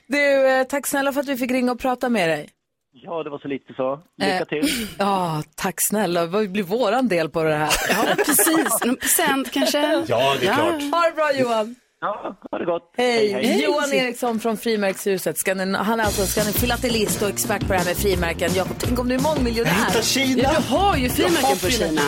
[0.07, 2.49] Du, eh, tack snälla för att vi fick ringa och prata med dig.
[2.95, 3.99] Ja, det var så lite så.
[4.17, 4.87] Lycka Eh, till.
[4.97, 6.25] Ja, tack snälla.
[6.25, 7.73] Vad blir våran del på det här?
[7.89, 8.83] Ja, precis.
[8.85, 10.03] Någon present kanske?
[10.07, 10.81] Ja, det är klart.
[10.81, 11.75] Ha det bra Johan.
[12.01, 12.93] Ja, ha det gott.
[12.97, 13.63] Hej.
[13.63, 15.37] Johan Eriksson från Frimärkshuset.
[15.37, 18.51] Ska ni, han är alltså ska ni filatelist och expert på det här med frimärken.
[18.55, 19.71] Jakob, tänk om du är mångmiljonär.
[19.79, 20.43] Jag hittar Kina.
[20.43, 21.69] Ja, Du har ju frimärken på.
[21.69, 22.01] Kina.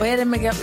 [0.00, 0.54] Vad är det med...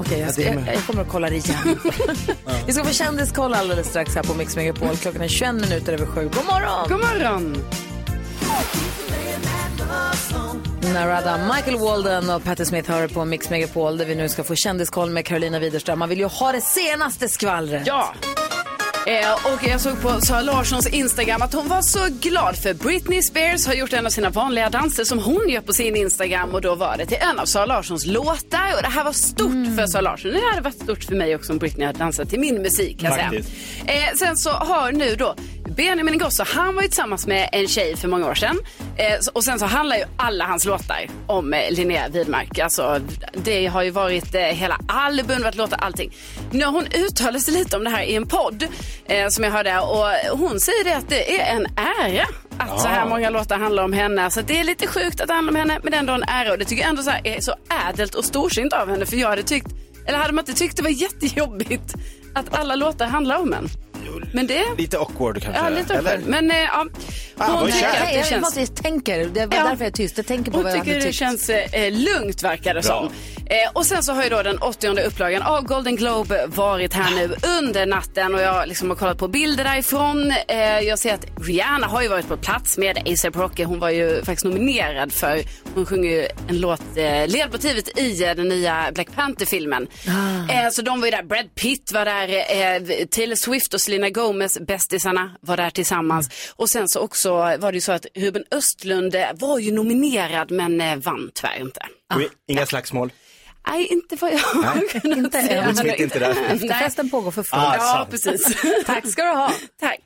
[0.00, 1.78] Okej, jag, ska- jag, jag kommer att kolla det igen.
[2.66, 4.96] Vi ska få kändiskoll alldeles strax här på Mix Megapol.
[4.96, 6.22] Klockan är 21 minuter över sju.
[6.22, 6.88] God morgon!
[6.88, 7.56] God morgon.
[10.94, 14.54] Narada, Michael Walden och Patti Smith hör på Mix Megapol där vi nu ska få
[14.54, 15.98] kändiskoll med Carolina Widerström.
[15.98, 17.82] Man vill ju ha det senaste skvallret.
[17.86, 18.14] Ja.
[19.06, 23.22] Eh, och jag såg på Sara Larssons Instagram att hon var så glad för Britney
[23.22, 26.60] Spears har gjort en av sina vanliga danser som hon gör på sin Instagram och
[26.60, 29.86] då var det till en av Sara Larssons låtar och det här var stort för
[29.86, 30.30] Sara Larsson.
[30.30, 33.10] Det hade varit stort för mig också om Britney hade dansat till min musik kan
[33.10, 33.28] jag säga.
[33.28, 33.50] Faktiskt.
[33.86, 35.34] Eh, sen så har nu då
[35.76, 38.58] Benjamin Ingrosso, han var ju tillsammans med en tjej för många år sedan.
[38.96, 42.58] Eh, och sen så handlar ju alla hans låtar om eh, Linnea Widmark.
[42.58, 43.00] Alltså,
[43.32, 46.12] det har ju varit eh, hela album, varit låtar, allting.
[46.50, 48.64] Nu har hon uttalat sig lite om det här i en podd
[49.06, 52.26] eh, som jag hörde och hon säger det att det är en ära
[52.58, 54.30] att så här många låtar handlar om henne.
[54.30, 56.22] Så det är lite sjukt att det handlar om henne, men det är ändå en
[56.22, 57.54] ära och det tycker jag ändå så är så
[57.88, 59.68] ädelt och storsint av henne för jag hade tyckt,
[60.06, 61.94] eller hade man inte tyckt det var jättejobbigt
[62.34, 63.68] att alla låtar handlar om en?
[64.32, 65.62] Men det Lite awkward kanske.
[65.62, 66.10] Ja, lite Eller?
[66.10, 66.28] awkward.
[66.30, 66.86] Men eh, ja,
[67.36, 67.88] Ah, hon vad tycker kär.
[68.02, 68.42] att det jag känns...
[68.42, 69.64] måste, jag tänker, det var Ja.
[69.64, 70.16] därför jag är tyst.
[70.16, 73.06] Jag tänker på Hon vad jag tycker det känns eh, lugnt verkar det som.
[73.46, 77.14] Eh, och sen så har ju då den 80 upplagan av Golden Globe varit här
[77.16, 80.32] nu under natten och jag liksom har kollat på bilder därifrån.
[80.48, 83.64] Eh, jag ser att Rihanna har ju varit på plats med ASAP Rocky.
[83.64, 85.42] Hon var ju faktiskt nominerad för,
[85.74, 89.86] hon sjunger ju en låt, eh, ledmotivet i eh, den nya Black Panther-filmen.
[90.50, 94.10] Eh, så de var ju där, Brad Pitt var där, eh, Taylor Swift och Selena
[94.10, 96.52] Gomez, bästisarna, var där tillsammans.
[96.56, 100.50] Och sen så också var det ju så att Ruben Östlund eh, var ju nominerad
[100.50, 101.80] men eh, vann tyvärr inte.
[102.14, 103.12] Och Inga slagsmål.
[103.68, 105.66] Nej, inte vad jag har kunnat Inte än.
[105.66, 106.30] Will Smith inte där.
[106.30, 107.62] Efterfesten pågår för fullt.
[107.62, 108.62] Ah, Ja, precis.
[108.86, 109.52] Tack ska du ha.
[109.80, 110.00] Tack.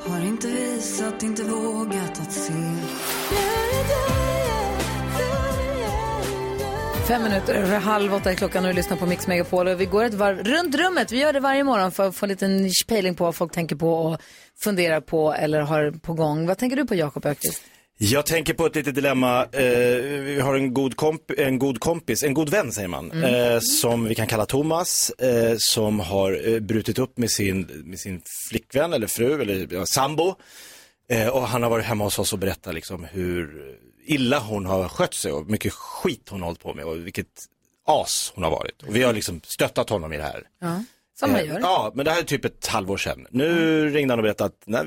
[0.00, 2.52] Har inte visat, inte vågat att se
[7.08, 9.68] Fem minuter över halv åtta är klockan och du lyssnar på Mix Megapol.
[9.68, 11.12] Och vi går ett varv runt rummet.
[11.12, 13.76] Vi gör det varje morgon för att få en liten pejling på vad folk tänker
[13.76, 14.20] på och
[14.60, 16.46] funderar på eller har på gång.
[16.46, 17.62] Vad tänker du på Jakob Öqvist?
[17.98, 19.44] Jag tänker på ett litet dilemma.
[19.52, 19.70] Eh,
[20.20, 20.94] vi har en god,
[21.38, 25.54] en god kompis, en god vän säger man, eh, som vi kan kalla Thomas, eh,
[25.58, 30.34] som har eh, brutit upp med sin, med sin flickvän eller fru eller ja, sambo.
[31.10, 33.50] Eh, och han har varit hemma hos oss och berättat liksom hur
[34.06, 37.26] illa hon har skött sig och mycket skit hon har hållit på med och vilket
[37.88, 38.82] as hon har varit.
[38.82, 40.42] Och vi har liksom stöttat honom i det här.
[40.60, 40.82] Ja,
[41.20, 41.58] som man Eh, gör.
[41.60, 43.26] Ja, men det här är typ ett halvår sedan.
[43.30, 43.50] Nu
[43.90, 44.84] ringde han och berättade att nej,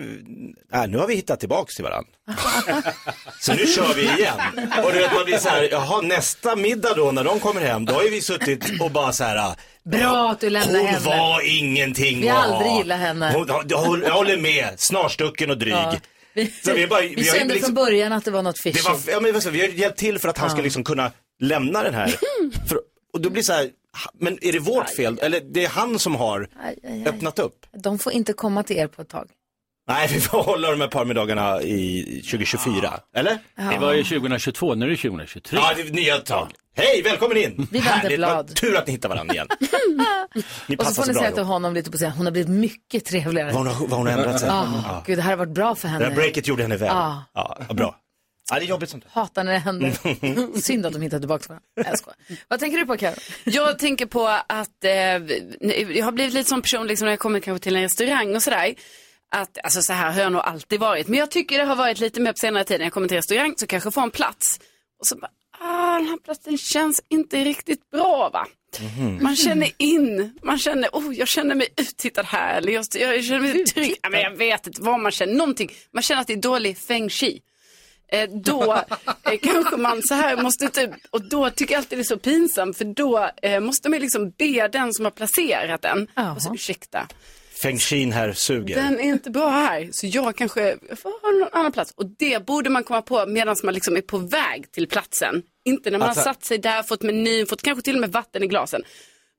[0.72, 2.12] nej, nu har vi hittat tillbaks till varandra.
[3.40, 4.40] så nu kör vi igen.
[4.86, 7.86] Och du vet, man blir så här, jaha, nästa middag då när de kommer hem,
[7.86, 9.56] då har ju vi suttit och bara så här.
[9.84, 11.06] Bra att du lämnar Hon henne.
[11.06, 13.34] var ingenting Vi har aldrig gillat henne.
[13.34, 13.78] Hon, jag
[14.14, 15.74] håller med, snarstucken och dryg.
[15.74, 15.96] Ja.
[16.34, 18.72] Vi, Så vi bara- vi vi kände liksom- från början att det var något Det
[18.72, 18.90] fishy.
[18.90, 21.12] var, ja, men, vi har hjälpt till för att han ska liksom kunna
[21.42, 22.08] lämna den här.
[22.68, 22.80] För,
[23.14, 23.70] och då blir så här,
[24.20, 25.20] men är det vårt fel?
[25.22, 27.08] Eller det är han som har Aj, aj, aj.
[27.08, 27.66] öppnat upp?
[27.84, 29.30] De får inte komma till er på ett tag.
[29.88, 33.00] Nej, vi får hålla de här parmiddagarna i 2024.
[33.16, 33.38] Eller?
[33.72, 35.60] Det var ju 2022, nu är det 2023.
[35.62, 36.48] Ja, det är nya tag.
[36.80, 37.68] Hej, välkommen in!
[37.72, 38.56] Vi vänder blad.
[38.56, 39.48] tur att ni hittar varandra igen.
[40.68, 43.06] Ni Och så får ni säga till honom lite på sig, hon har blivit mycket
[43.06, 43.52] trevligare.
[43.52, 44.50] Vad hon vad hon har ändrat sig.
[44.50, 45.04] Ah, Ja.
[45.06, 46.16] Gud, det här har varit bra för Det här henne.
[46.16, 46.88] breaket gjorde henne väl.
[46.88, 47.24] Ja.
[47.34, 47.96] Ja, vad bra.
[48.52, 49.04] Ja, det är jobbigt sånt.
[49.10, 50.62] Hatar när det händer.
[50.62, 51.66] Synd att de hittar tillbaka varandra.
[51.92, 52.18] Jag skojar.
[52.48, 53.16] Vad tänker du på Karo?
[53.44, 54.92] Jag tänker på att eh,
[55.98, 58.44] jag har blivit lite som person liksom, när jag kommer kanske till en restaurang och
[58.44, 58.74] sådär.
[59.36, 61.08] Att, alltså så här har jag nog alltid varit.
[61.08, 63.18] Men jag tycker det har varit lite mer på senare tid när jag kommer till
[63.18, 64.60] restaurang så kanske jag får en plats.
[65.00, 68.48] och så bara, ah, den här platsen känns inte riktigt bra va.
[68.80, 69.24] Mhm.
[69.24, 73.40] Man känner in, man känner, oh, jag känner mig uttittad här, eller jag, jag känner
[73.40, 73.96] mig trygg.
[74.02, 75.72] Ja, men jag vet inte vad man känner, någonting.
[75.92, 77.42] Man känner att det är dålig feng shui.
[78.12, 82.02] Eh, då eh, kanske man så här måste typ, och då tycker jag alltid det
[82.02, 86.08] är så pinsamt, för då eh, måste man liksom be den som har placerat den,
[86.36, 87.08] och så, ursäkta,
[87.62, 88.76] Feng Shin här suger.
[88.76, 91.94] den är inte bra här, så jag kanske får ha någon annan plats.
[91.96, 95.42] Och det borde man komma på medan man liksom är på väg till platsen.
[95.66, 98.12] Inte när man Alltså- har satt sig där, fått menyn, fått kanske till och med
[98.12, 98.84] vatten i glasen.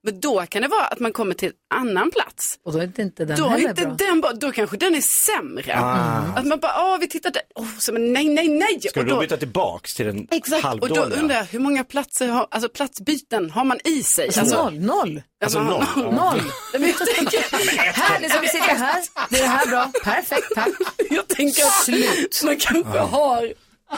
[0.03, 2.59] Men då kan det vara att man kommer till en annan plats.
[2.65, 3.95] Och då är inte, inte den Då är heller inte bra.
[3.95, 5.79] den bra, då kanske den är sämre.
[5.79, 6.17] Ah.
[6.35, 8.81] Att man bara, åh vi tittar där, oh, så, men nej, nej, nej.
[8.81, 11.19] Ska Och du då byta tillbaks till den Exakt, och då halvdåliga?
[11.21, 14.25] undrar jag hur många platser har, alltså platsbyten har man i sig?
[14.37, 15.21] Alltså, noll, noll.
[15.43, 16.01] Alltså noll, ja.
[16.01, 16.41] Noll.
[16.73, 17.39] Men jag tänker,
[17.93, 19.01] Här, det som vi sitter här.
[19.29, 19.91] Det är det här bra.
[20.03, 20.69] Perfekt, tack.
[21.09, 22.41] jag tänker att Slut.
[22.45, 23.43] man kanske har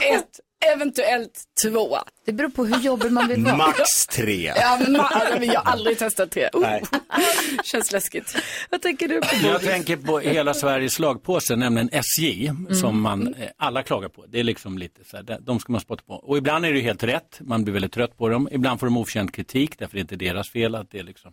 [0.00, 0.40] ett,
[0.72, 1.96] eventuellt två.
[2.26, 3.56] Det beror på hur jobbig man vill vara.
[3.56, 4.52] Max tre.
[4.56, 6.48] Ja, men, ma- jag har aldrig testat tre.
[6.52, 6.82] Oh, Nej.
[7.64, 8.36] känns läskigt.
[8.70, 9.26] Vad tänker du på?
[9.46, 12.50] Jag tänker på hela Sveriges slagpåse, nämligen SJ,
[12.80, 14.24] som man eh, alla klagar på.
[14.26, 16.14] Det är liksom lite så här, de- ska man spotta på.
[16.14, 18.48] Och ibland är det ju helt rätt, man blir väldigt trött på dem.
[18.52, 21.32] Ibland får de oförtjänt kritik, därför det är inte deras fel att det är liksom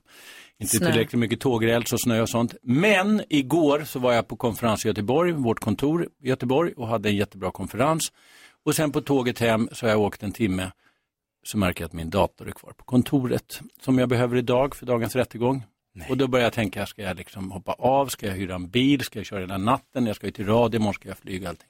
[0.60, 0.86] inte Snö.
[0.92, 2.56] tillräckligt mycket tågräls och snö och sånt.
[2.64, 7.10] Men igår så var jag på konferens i Göteborg, vårt kontor i Göteborg och hade
[7.10, 8.12] en jättebra konferens.
[8.64, 10.72] Och sen på tåget hem så har jag åkt en timme
[11.44, 14.86] så märker jag att min dator är kvar på kontoret som jag behöver idag för
[14.86, 15.64] dagens rättegång.
[16.10, 19.02] Och då börjar jag tänka, ska jag liksom hoppa av, ska jag hyra en bil,
[19.02, 21.70] ska jag köra hela natten, jag ska ju till radio, imorgon ska jag flyga allting.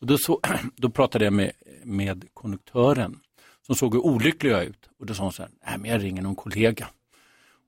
[0.00, 0.40] Och då, så,
[0.76, 1.52] då pratade jag med,
[1.84, 3.20] med konduktören
[3.66, 6.02] som såg hur olycklig jag ut och då sa hon så här, nej men jag
[6.02, 6.88] ringer någon kollega.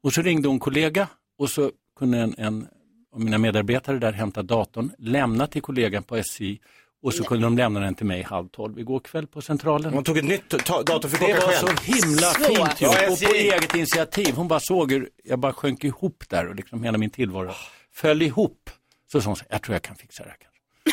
[0.03, 2.69] Och så ringde hon kollega och så kunde en, en
[3.13, 6.61] av mina medarbetare där hämta datorn, lämna till kollegan på SJ
[7.05, 9.93] och så kunde de lämna den till mig halv tolv igår kväll på centralen.
[9.95, 11.77] Hon tog ett nytt dator för Det var själv.
[11.77, 12.45] så himla Så.
[12.45, 13.27] fint Ja, gjort och SJ.
[13.27, 14.35] på eget initiativ.
[14.35, 17.51] Hon bara såg hur jag bara sjönk ihop där och liksom hela min tillvaro
[17.95, 18.71] föll ihop.
[19.13, 20.37] Så sa hon, så, jag tror jag kan fixa det här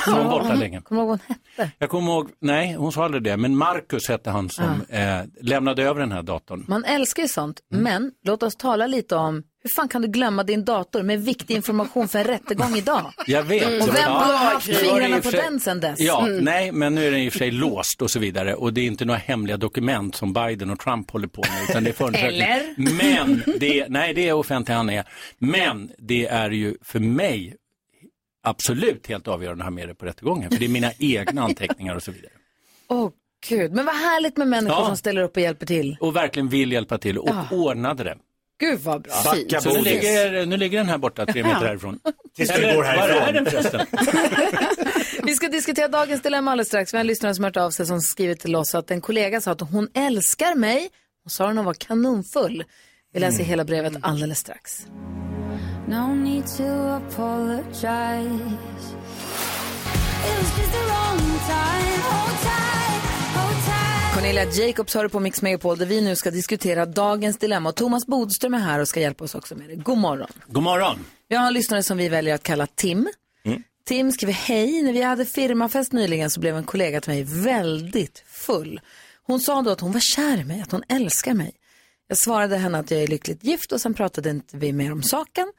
[0.08, 0.82] var hon borta länge.
[0.82, 1.72] Kommer du ihåg vad hon hette?
[1.80, 5.02] Jag kommer ihåg, nej hon sa aldrig det, men Marcus hette han som eh,
[5.42, 6.66] lämnade över den här datorn.
[6.68, 7.84] Man älskar ju sånt, Mm.
[7.84, 11.56] men låt oss tala lite om hur fan kan du glömma din dator med viktig
[11.56, 13.14] information för en rättegång idag?
[13.28, 13.82] Jag vet.
[13.90, 16.00] Och vem har haft fingrarna på sig- den sen dess?
[16.00, 16.44] Ja, Mm.
[16.46, 18.82] nej, men nu är den i och för sig låst och så vidare och det
[18.82, 21.94] är inte några hemliga dokument som Biden och Trump håller på med utan det är
[21.94, 22.42] förundersökning.
[22.42, 22.74] Eller?
[22.78, 25.08] Men det, nej, det är offentliga handlingar.
[25.40, 27.56] Men det är ju för mig
[28.44, 31.96] absolut helt avgörande att ha med det på rättegången för det är mina egna anteckningar
[31.96, 32.32] och så vidare.
[32.88, 33.10] Åh
[33.50, 34.86] gud, men vad härligt med människor Ja.
[34.86, 35.98] som ställer upp och hjälper till.
[36.00, 37.48] Och verkligen vill hjälpa till och Ja.
[37.52, 38.18] ordnade det.
[38.60, 39.14] Gud vad bra.
[39.62, 42.00] Så nu ligger, nu ligger den här borta tre meter härifrån.
[42.36, 43.24] Tills du går Var härifrån.
[43.24, 43.82] är den förresten?
[45.24, 46.94] Vi ska diskutera dagens dilemma alldeles strax.
[46.94, 49.02] Vi har en lyssnare som har hört av sig som skrivit till oss att en
[49.02, 50.90] kollega sa att hon älskar mig.
[51.24, 52.64] Hon sa att hon var kanonfull.
[53.14, 53.48] Vi läser Mm.
[53.50, 54.86] hela brevet alldeles strax.
[55.88, 56.64] No need to
[56.96, 58.56] apologize.
[60.26, 62.02] It was just the wrong time.
[62.02, 63.02] Hold tight,
[63.36, 64.16] hold tight.
[64.16, 67.70] Cornelia Jacobs hör på Mix Megapol där vi nu ska diskutera dagens dilemma.
[67.70, 69.76] Och Thomas Bodström är här och ska hjälpa oss också med det.
[69.76, 70.28] God morgon.
[70.48, 71.06] God morgon.
[71.28, 73.10] Vi har en lyssnare som vi väljer att kalla Tim.
[73.86, 74.82] Tim skriver hej.
[74.82, 78.82] När vi hade firmafest nyligen så blev en kollega till mig väldigt full.
[79.24, 81.52] Hon sa då att hon var kär i mig, att hon älskar mig.
[82.12, 85.04] Jag svarade henne att jag är lyckligt gift och sen pratade inte vi mer om
[85.04, 85.52] saken.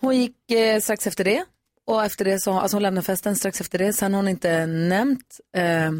[0.00, 1.44] Hon gick eh, strax efter det
[1.86, 3.92] och efter det så, alltså hon lämnade festen strax efter det.
[3.92, 5.90] Sen har hon inte nämnt, eh,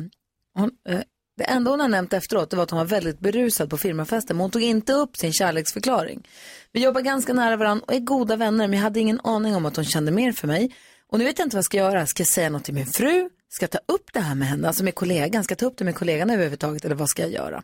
[0.54, 1.00] hon, eh,
[1.36, 4.36] det enda hon har nämnt efteråt det var att hon var väldigt berusad på firmafesten.
[4.36, 6.28] Men hon tog inte upp sin kärleksförklaring.
[6.72, 9.66] Vi jobbar ganska nära varandra och är goda vänner men jag hade ingen aning om
[9.66, 10.74] att hon kände mer för mig.
[11.06, 12.06] Och nu vet jag inte vad jag ska göra.
[12.06, 13.30] Ska jag säga något till min fru?
[13.48, 15.44] Ska jag ta upp det här med henne, alltså med kollegan?
[15.44, 17.62] Ska jag ta upp det med kollegan överhuvudtaget eller vad ska jag göra?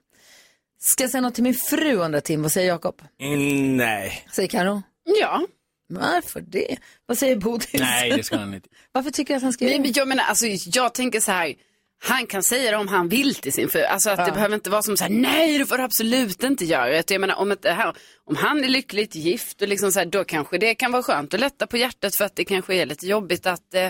[0.81, 3.03] Ska jag säga något till min fru undrar Tim, vad säger Jakob?
[3.21, 4.27] Mm, nej.
[4.33, 4.83] Säger Karo?
[5.21, 5.47] Ja.
[5.89, 6.77] Varför det?
[7.07, 7.73] Vad säger Bodis?
[7.73, 8.69] Nej, det ska han inte.
[8.93, 11.33] Varför tycker du att han ska göra Nej, men jag menar, alltså, jag tänker så
[11.33, 11.55] här.
[12.01, 13.83] Han kan säga det om han vill till sin fru.
[13.83, 16.89] Alltså att det behöver inte vara som så här, nej du får absolut inte göra
[16.89, 17.11] det.
[17.11, 20.07] Jag menar om, ett, det här, om han är lyckligt gift och liksom så här,
[20.07, 22.87] då kanske det kan vara skönt att lätta på hjärtat för att det kanske är
[22.87, 23.89] lite jobbigt att, eh,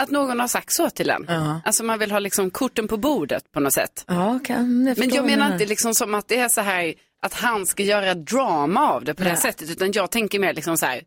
[0.00, 1.24] att någon har sagt så till en.
[1.28, 1.60] Ja.
[1.64, 4.04] Alltså man vill ha liksom korten på bordet på något sätt.
[4.06, 7.34] Ja, kan jag Men jag menar inte liksom som att det är så här att
[7.34, 9.38] han ska göra drama av det på det Nej.
[9.38, 11.02] sättet utan jag tänker mer liksom så här.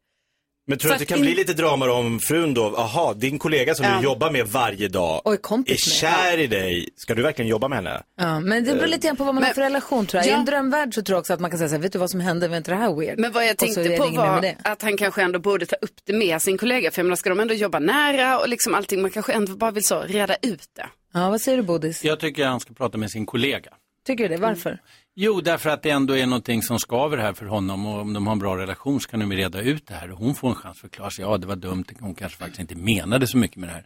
[0.70, 3.40] Men tror du att det kan in- bli lite drama om frun då, aha, din
[3.40, 3.98] kollega som Ja.
[3.98, 5.94] du jobbar med varje dag Och är är kompis med.
[5.94, 8.02] kär i dig, ska du verkligen jobba med henne?
[8.18, 10.28] Ja, men det beror lite grann på vad man har för relation tror jag.
[10.28, 10.38] I Ja.
[10.38, 12.10] en drömvärld så tror jag också att man kan säga så här, vet du vad
[12.10, 13.20] som hände, var inte det här weird?
[13.20, 16.42] Men vad jag tänkte på var att han kanske ändå borde ta upp det med
[16.42, 16.92] sin kollega.
[16.92, 19.72] För jag menar, ska de ändå jobba nära och liksom allting, man kanske ändå bara
[19.72, 20.86] vill så reda ut det.
[21.14, 22.04] Ja, vad säger du Bodis?
[22.04, 23.70] Jag tycker han ska prata med sin kollega.
[24.08, 24.42] Tycker du det?
[24.42, 24.80] Varför?
[25.20, 28.28] Jo, därför att det ändå är någonting som skaver här för honom och om de
[28.28, 30.50] har en bra relation så kan de ju reda ut det här och hon får
[30.50, 31.26] en chans att förklara sig.
[31.26, 33.86] Ja, det var dumt, hon kanske faktiskt inte menade så mycket med det här.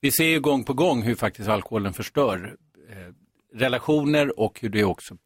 [0.00, 2.56] Vi ser ju gång på gång hur faktiskt alkoholen förstör
[2.90, 2.96] eh,
[3.58, 5.16] relationer och hur det också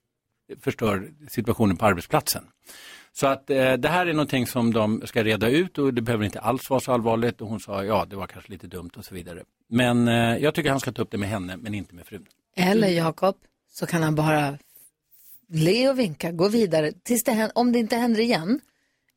[0.61, 2.45] förstör situationen på arbetsplatsen.
[3.13, 6.25] Så att eh, det här är någonting som de ska reda ut och det behöver
[6.25, 9.05] inte alls vara så allvarligt och hon sa ja, det var kanske lite dumt och
[9.05, 9.43] så vidare.
[9.69, 12.27] Men eh, jag tycker han ska ta upp det med henne men inte med frun.
[12.57, 13.37] Eller Jakob,
[13.73, 14.59] så kan han bara
[15.53, 16.93] le och vinka, gå vidare.
[17.05, 18.61] Tills det händer, om det inte händer igen,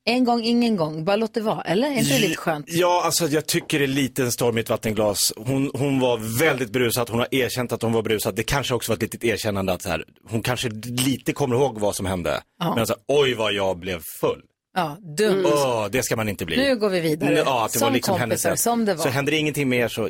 [0.07, 1.61] en gång, ingen gång, bara låt det vara.
[1.61, 1.87] Eller?
[1.87, 2.65] Är inte det lite skönt?
[2.69, 5.33] Ja, alltså jag tycker det är lite en storm i ett vattenglas.
[5.35, 8.35] Hon, hon var väldigt brusad, hon har erkänt att hon var brusad.
[8.35, 11.79] Det kanske också var ett litet erkännande att så här, hon kanske lite kommer ihåg
[11.79, 12.41] vad som hände.
[12.59, 12.75] Ja.
[12.75, 14.41] Men så här, oj vad jag blev full.
[14.75, 15.45] Ja, dumt.
[15.45, 16.57] Åh, det ska man inte bli.
[16.57, 17.33] Nu går vi vidare.
[17.45, 18.59] Ja, det som var liksom kompisar, sätt.
[18.59, 19.03] som det var.
[19.03, 20.09] Så händer det ingenting mer så,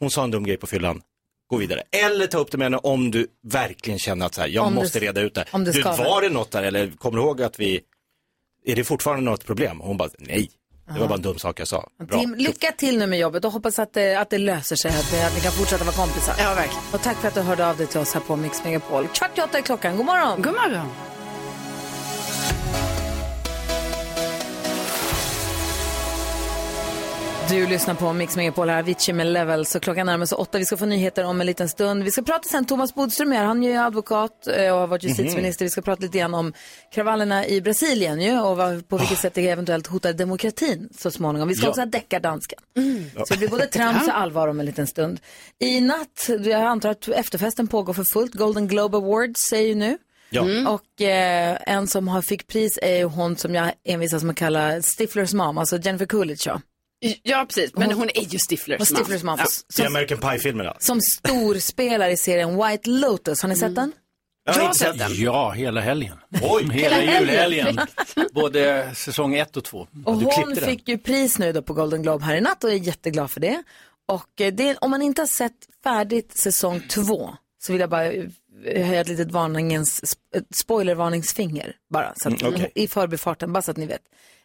[0.00, 1.02] hon sa en dum grej på fyllan.
[1.50, 1.82] Gå vidare.
[1.90, 4.74] Eller ta upp det med henne om du verkligen känner att så här, jag Om
[4.74, 5.44] måste reda ut det.
[5.50, 7.80] om det du, var det något där eller kommer du ihåg att vi,
[8.66, 9.80] är det fortfarande något problem?
[9.80, 10.50] Hon bara, nej.
[10.94, 11.88] Det var bara en dum sak jag sa.
[12.08, 12.20] Bra.
[12.20, 15.10] Tim, lycka till nu med jobbet och hoppas att det, att det löser sig, att,
[15.10, 16.34] det, att ni kan fortsätta vara kompisar.
[16.38, 16.82] Ja, verkligen.
[16.92, 19.08] Och tack för att du hörde av dig till oss här på Mix Megapol.
[19.08, 19.96] Kvart i åtta är klockan.
[19.96, 20.42] God morgon!
[20.42, 20.88] God morgon!
[27.50, 29.66] Du lyssnar på Mix Megapol här, Avicii med Level.
[29.66, 30.58] Så klockan närmar sig åtta.
[30.58, 32.04] Vi ska få nyheter om en liten stund.
[32.04, 33.44] Vi ska prata sen Thomas Bodström här.
[33.44, 35.64] Han är ju advokat eh, och har varit justitieminister.
[35.64, 36.52] Vi ska prata lite grann om
[36.94, 41.48] kravallerna i Brasilien ju, och vad, på vilket sätt det eventuellt hotar demokratin så småningom.
[41.48, 41.68] Vi ska Ja.
[41.68, 42.58] också ha deckardansken.
[43.16, 45.20] Så det blir både trams och allvar om en liten stund.
[45.58, 48.34] I natt, jag antar att efterfesten pågår för fullt.
[48.34, 49.98] Golden Globe Awards säger ju nu.
[50.30, 50.42] Ja.
[50.42, 50.66] Mm.
[50.66, 54.38] Och eh, en som har fick pris är ju hon som jag envisas med att
[54.38, 56.46] kalla Stiflers mom, alltså Jennifer Coolidge.
[56.46, 56.60] Ja.
[57.22, 57.70] Ja, precis.
[57.74, 59.36] Men hon är ju Stiflers Och Stiflers mom.
[59.38, 59.46] Ja.
[59.76, 60.76] Det är American Pie-filmerna.
[60.78, 63.42] Som storspelare i serien White Lotus.
[63.42, 63.92] Har ni sett den?
[64.46, 65.14] Jag har sett den.
[65.14, 66.16] Ja, hela helgen.
[66.42, 66.68] Oj!
[66.72, 67.66] Hela julhelgen.
[67.66, 67.86] helgen.
[68.32, 69.78] Både säsong ett och två.
[70.04, 70.70] Och du hon klippte den.
[70.70, 73.40] fick ju pris nu då på Golden Globe här i natt och är jätteglad för
[73.40, 73.62] det.
[74.08, 75.52] Och eh, det, om man inte har sett
[75.84, 77.30] färdigt säsong två
[77.62, 78.24] så vill jag bara eh,
[78.64, 82.12] höja ett litet varningens, ett spoilervarningsfinger bara.
[82.16, 82.72] Så att, Mm, okej.
[82.74, 84.02] I förbifarten, bara så att ni vet.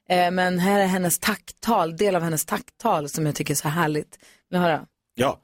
[0.09, 3.69] Eh, Men här är hennes tacktal, del av hennes tacktal som jag tycker är så
[3.69, 4.19] härligt.
[4.49, 4.85] Vi höra.
[5.15, 5.39] Ja.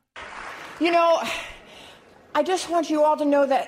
[0.79, 1.21] You know,
[2.35, 3.67] I just want you all to know that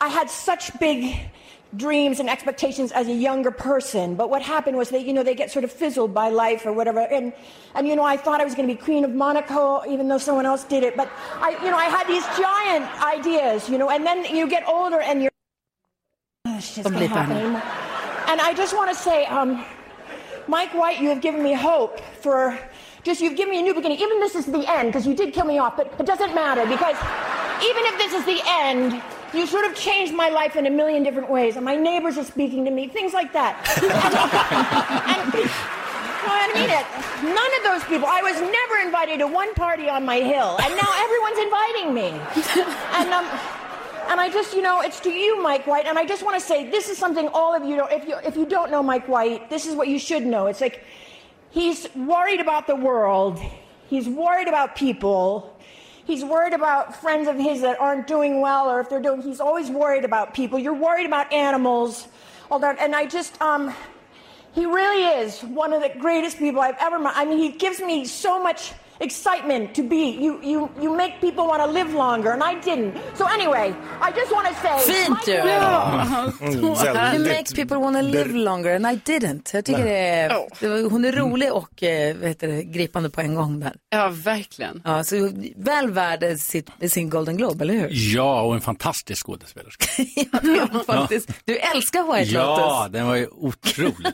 [0.00, 1.30] I had such big
[1.70, 5.34] dreams and expectations as a younger person, but what happened was they, you know, they
[5.34, 7.00] get sort of fizzled by life or whatever.
[7.00, 7.32] And,
[7.74, 10.18] and you know, I thought I was going to be queen of Monaco, even though
[10.18, 10.96] someone else did it.
[10.96, 11.08] But
[11.40, 15.00] I, you know, I had these giant ideas, you know, and then you get older
[15.00, 15.30] and you're.
[16.44, 17.62] This shit's gonna blir happen anymore.
[18.28, 19.64] And I just want to say, um,
[20.48, 22.58] Mike White, you have given me hope for
[23.04, 23.98] just, you've given me a new beginning.
[23.98, 26.64] Even this is the end, because you did kill me off, but it doesn't matter,
[26.66, 26.96] because
[27.62, 29.00] even if this is the end,
[29.34, 32.24] you sort of changed my life in a million different ways, and my neighbors are
[32.24, 33.56] speaking to me, things like that.
[35.12, 35.48] and,
[36.30, 36.84] I mean it.
[37.22, 38.08] None of those people.
[38.08, 42.08] I was never invited to one party on my hill, and now everyone's inviting me.
[42.98, 43.26] And um,
[44.08, 46.44] and I just, you know, it's to you, Mike White, and I just want to
[46.44, 47.92] say this is something all of you don't.
[47.92, 50.46] If you if you don't know Mike White, this is what you should know.
[50.46, 50.82] It's like
[51.50, 53.38] he's worried about the world.
[53.88, 55.56] He's worried about people.
[56.06, 59.20] He's worried about friends of his that aren't doing well, or if they're doing.
[59.20, 60.58] He's always worried about people.
[60.58, 62.08] You're worried about animals,
[62.50, 62.78] all that.
[62.78, 63.74] And I just, um,
[64.52, 67.12] he really is one of the greatest people I've ever met.
[67.14, 70.16] I mean, he gives me so much excitement to be.
[70.24, 72.94] You, you, you make people want to live longer, and I didn't.
[73.18, 74.78] So anyway, I just want to say.
[74.94, 75.32] Fint ju!
[75.32, 79.50] White- You make people wanna live longer and I didn't.
[79.54, 80.28] Jag tycker det är,
[80.60, 83.72] det hon är rolig och eh, vad heter det, gripande på en gång där.
[83.90, 84.82] Ja, verkligen.
[84.84, 87.88] Ja, så väl värd sitt, sin Golden Globe, eller hur?
[87.90, 90.02] Ja, och en fantastisk skådespelerska.
[90.42, 91.28] Ja, faktiskt.
[91.44, 92.92] Du älskar White Ja, Lotus.
[92.92, 94.06] den var ju otrolig.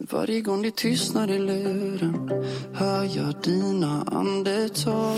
[0.00, 2.30] Varje gång det tystnar i luren
[2.74, 5.16] hör jag dina andetag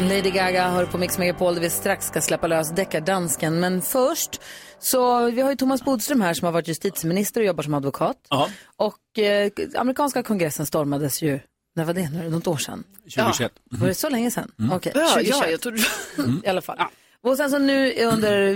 [0.00, 3.60] Lady Gaga hör på Mix Megapol där vi strax ska släppa lös deckardansken.
[3.60, 4.40] Men först,
[4.78, 8.16] så vi har ju Thomas Bodström här som har varit justitieminister och jobbar som advokat.
[8.28, 8.48] Ja.
[8.76, 11.40] Och eh, amerikanska kongressen stormades ju,
[11.76, 12.30] när var det nu?
[12.30, 12.84] Något år sedan?
[13.14, 13.52] 2021.
[13.70, 14.52] Var det så länge sedan?
[14.58, 14.72] Mm.
[14.72, 15.36] Okej, Ja, 2021.
[15.42, 15.78] ja, jag trodde...
[16.44, 16.78] I alla fall.
[17.22, 18.48] Och sen så nu under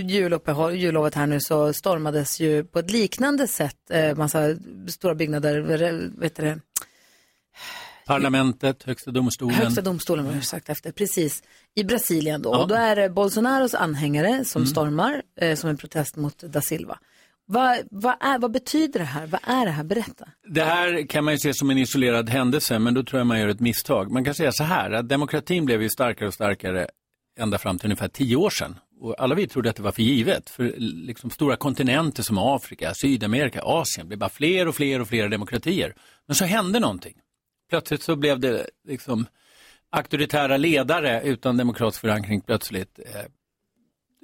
[0.73, 4.41] jullovet här nu så stormades ju på ett liknande sätt eh, massa
[4.89, 5.61] stora byggnader,
[6.21, 6.61] vet det,
[8.07, 9.55] Parlamentet, Högsta domstolen.
[9.55, 11.43] Högsta domstolen var det sagt efter, precis,
[11.75, 12.51] i Brasilien då.
[12.51, 12.59] Ja.
[12.63, 14.67] Och då är det Bolsonaros anhängare som Mm.
[14.67, 16.99] stormar eh, som en protest mot da Silva.
[17.47, 19.27] Vad, vad, är, vad betyder det här?
[19.27, 19.85] Vad är det här?
[19.85, 20.29] Berätta.
[20.49, 23.41] Det här kan man ju se som en isolerad händelse, men då tror jag man
[23.41, 24.11] gör ett misstag.
[24.11, 26.89] Man kan säga så här, att demokratin blev ju starkare och starkare
[27.37, 28.79] ända fram till ungefär tio år sedan.
[29.01, 32.95] Och alla vi trodde att det var för givet, för liksom stora kontinenter som Afrika,
[32.95, 35.95] Sydamerika, Asien blev bara fler och fler och fler demokratier.
[36.27, 37.15] Men så hände någonting.
[37.71, 39.27] Plötsligt så blev det liksom
[39.91, 42.99] auktoritära ledare utan demokratisk förankring plötsligt.
[42.99, 43.23] Eh,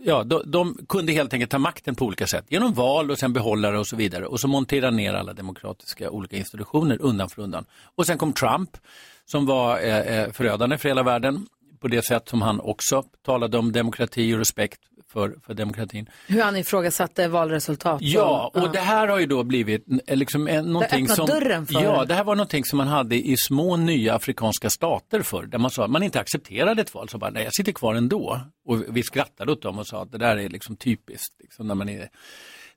[0.05, 3.33] ja, de, de kunde helt enkelt ta makten på olika sätt, genom val och sen
[3.33, 4.27] behålla det och så vidare.
[4.27, 7.65] Och så montera ner alla demokratiska olika institutioner undan för undan.
[7.95, 8.77] Och sen kom Trump
[9.25, 11.47] som var eh, eh förödande för hela världen
[11.83, 14.81] på det sätt som han också talade om demokrati och respekt
[15.13, 16.09] för, för demokratin.
[16.27, 17.99] Hur han ifrågasatte valresultat.
[18.03, 21.27] Ja, och det här har ju då blivit eh, liksom någonting som...
[21.27, 22.07] dörren för Ja, det.
[22.07, 25.71] det här var någonting som man hade i små nya afrikanska stater för där man
[25.71, 27.09] sa att man inte accepterade ett val.
[27.09, 28.41] Så bara, nej, jag sitter kvar ändå.
[28.65, 31.75] Och vi skrattade åt dem och sa att det där är liksom typiskt, liksom när
[31.75, 32.09] man är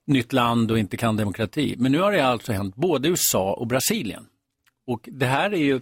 [0.06, 1.74] nytt land och inte kan demokrati.
[1.78, 4.26] Men nu har det alltså hänt både USA och Brasilien.
[4.86, 5.80] Och det här är ju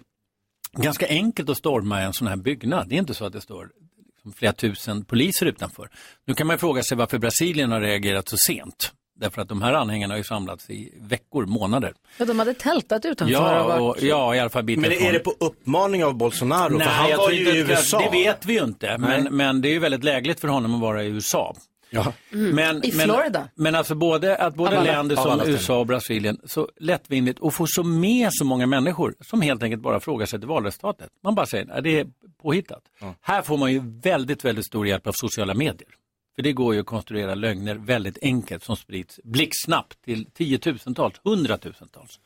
[0.82, 2.88] ganska enkelt att storma en sån här byggnad.
[2.88, 3.70] Det är inte så att det står
[4.14, 5.90] liksom flera tusen poliser utanför.
[6.26, 8.92] Nu kan man fråga sig varför Brasilien har reagerat så sent.
[9.16, 11.92] Därför att de här anhängarna har ju samlats i veckor, månader.
[12.18, 13.32] Ja, de hade tältat utanför.
[13.32, 16.76] Ja, och, ja, i alla fall Men är det på uppmaning av Bolsonaro?
[16.78, 17.98] Nej, för han jag var ju i USA.
[17.98, 20.80] Det vet vi ju inte, men, men det är ju väldigt lägligt för honom att
[20.80, 21.54] vara i USA.
[21.94, 22.12] Ja.
[22.30, 23.48] Men, I men- Florida.
[23.54, 25.40] Men alltså både, att både alla- länder som.
[25.46, 29.82] USA och Brasilien så lättvindigt och få så med så många människor som helt enkelt
[29.82, 31.10] bara frågar sig till valresultatet.
[31.22, 32.06] Man bara säger att det är
[32.42, 32.82] påhittat.
[33.20, 35.88] Här får man ju väldigt, väldigt stor hjälp av sociala medier.
[36.36, 42.20] För det går ju att konstruera lögner väldigt enkelt som sprids blixtsnabbt till tiotusentals, hundratusentals.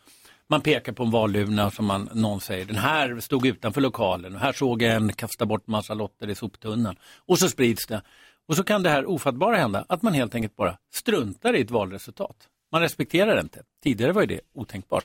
[0.50, 4.40] Man pekar på en valurna som man, någon säger, den här stod utanför lokalen och
[4.40, 6.96] här såg jag en kasta bort massa lotter i soptunnan.
[7.26, 8.02] Och så sprids det.
[8.48, 11.70] Och så kan det här ofattbara hända, att man helt enkelt bara struntar i ett
[11.70, 12.36] valresultat.
[12.72, 13.62] Man respekterar det inte.
[13.82, 15.04] Tidigare var ju det otänkbart.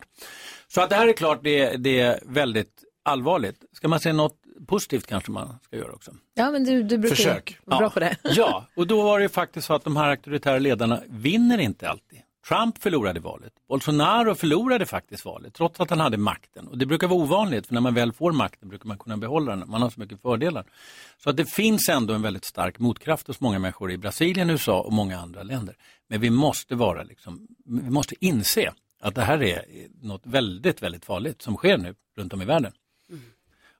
[0.68, 3.64] Så att det här är klart, det, det är väldigt allvarligt.
[3.72, 4.38] Ska man säga något
[4.68, 6.12] positivt kanske man ska göra också.
[6.34, 7.60] Ja, men du, du brukar Försök.
[7.66, 7.90] vara bra Ja.
[7.90, 8.16] på det.
[8.24, 11.90] Ja, och då var det ju faktiskt så att de här auktoritära ledarna vinner inte
[11.90, 12.20] alltid.
[12.48, 13.54] Trump förlorade valet.
[13.68, 16.68] Bolsonaro förlorade faktiskt valet, trots att han hade makten.
[16.68, 19.56] Och det brukar vara ovanligt, för när man väl får makten brukar man kunna behålla
[19.56, 19.70] den.
[19.70, 20.66] Man har så mycket fördelar.
[21.18, 24.82] Så att det finns ändå en väldigt stark motkraft hos många människor i Brasilien, USA
[24.82, 25.76] och många andra länder.
[26.08, 29.66] Men vi måste vara liksom, vi måste inse att det här är
[30.02, 32.72] något väldigt, väldigt farligt som sker nu runt om i världen.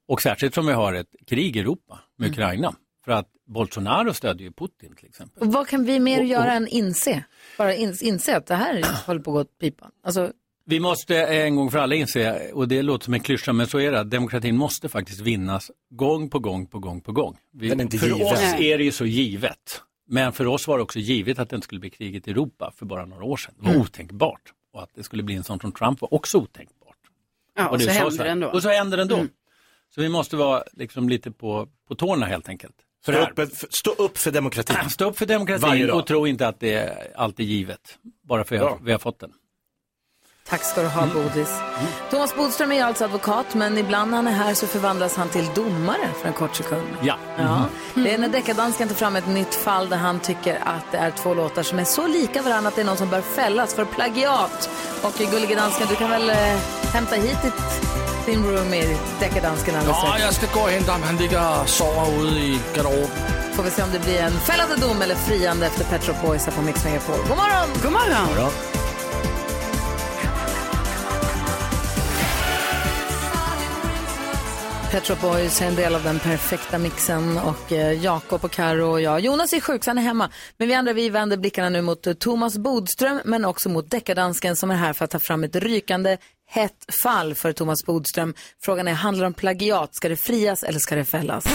[0.08, 2.76] Och särskilt som vi har ett krig i Europa med Ukraina.
[3.06, 5.44] För att Bolsonaro stödjer ju Putin till exempel.
[5.44, 7.24] Och vad kan vi mer Och- och- göra än inse?
[7.58, 9.92] Bara in, inse att det här håller på att gå åt pipan.
[10.04, 10.32] Alltså,
[10.66, 13.80] Vi måste en gång för alla inse, och det låter som en klyscha, men så
[13.80, 17.38] är det, att demokratin måste faktiskt vinnas gång på gång på gång på gång.
[17.54, 18.22] Vi, Den är inte för given.
[18.34, 19.82] oss är det ju så givet.
[20.08, 22.72] Men för oss var det också givet att det inte skulle bli kriget i Europa
[22.76, 23.54] för bara några år sedan.
[23.58, 23.82] Det var Mm.
[23.82, 24.42] otänkbart.
[24.74, 26.98] Och att det skulle bli en sån som Trump var också otänkbart.
[27.56, 28.48] Ja, och det så är händer det ändå.
[28.48, 29.16] Och så händer det ändå.
[29.16, 29.30] Mm.
[29.96, 32.76] Så vi måste vara liksom lite på, på tårna helt enkelt.
[33.04, 34.76] Stå upp, stå upp för demokratin.
[34.90, 37.98] Stå upp för demokratin och tro inte att det är alltid givet.
[38.28, 39.32] Bara för att vi har fått den.
[40.50, 41.50] tack ska du ha, Bodis.
[42.12, 45.46] Thomas Bodström är alltså advokat, men ibland när han är här så förvandlas han till
[45.56, 46.88] domare för en kort sekund.
[47.02, 47.16] Ja.
[47.38, 47.66] Ja.
[47.96, 51.12] Det är när deckardansken tar fram ett nytt fall där han tycker att det är
[51.12, 53.86] två låtar som är så lika varandra att det är någon som bör fällas för
[53.86, 54.70] plagiat.
[55.04, 56.36] Och gullige dansken, du kan väl eh,
[56.94, 57.54] hämta hit ditt,
[58.26, 61.08] din roomie, deckardansken alldeles Ja, jag ska gå och hämta honom.
[61.08, 63.10] Han ligger och sover ute i garderoben.
[63.54, 66.46] Får vi se om det blir en fällande dom eller friande efter Pet Shop Boys
[66.46, 67.16] här på Mix Megapol.
[67.18, 67.70] God morgon!
[67.84, 68.83] God morgon!
[74.94, 78.92] Pet Shop Boys är en del av den perfekta mixen och eh, Jakob och Karo
[78.92, 79.20] och jag.
[79.20, 80.30] Jonas är sjuk så han är hemma.
[80.58, 84.56] Men vi andra vi vänder blickarna nu mot eh, Thomas Bodström men också mot deckardansken
[84.56, 86.18] som är här för att ta fram ett rykande
[86.48, 88.34] hett fall för Thomas Bodström.
[88.64, 89.96] Frågan är, handlar det om plagiat?
[89.96, 91.46] Ska det frias eller ska det fällas?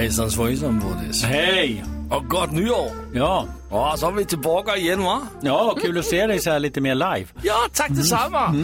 [0.00, 1.22] Hejsan svejsan Bodis.
[1.22, 1.84] Hej!
[2.10, 2.90] Och gott nyår!
[3.14, 3.48] Ja.
[3.70, 5.22] Ja, så är vi tillbaka igen va?
[5.42, 7.26] Ja, kul att se dig så här lite mer live.
[7.42, 8.54] Ja, tack detsamma!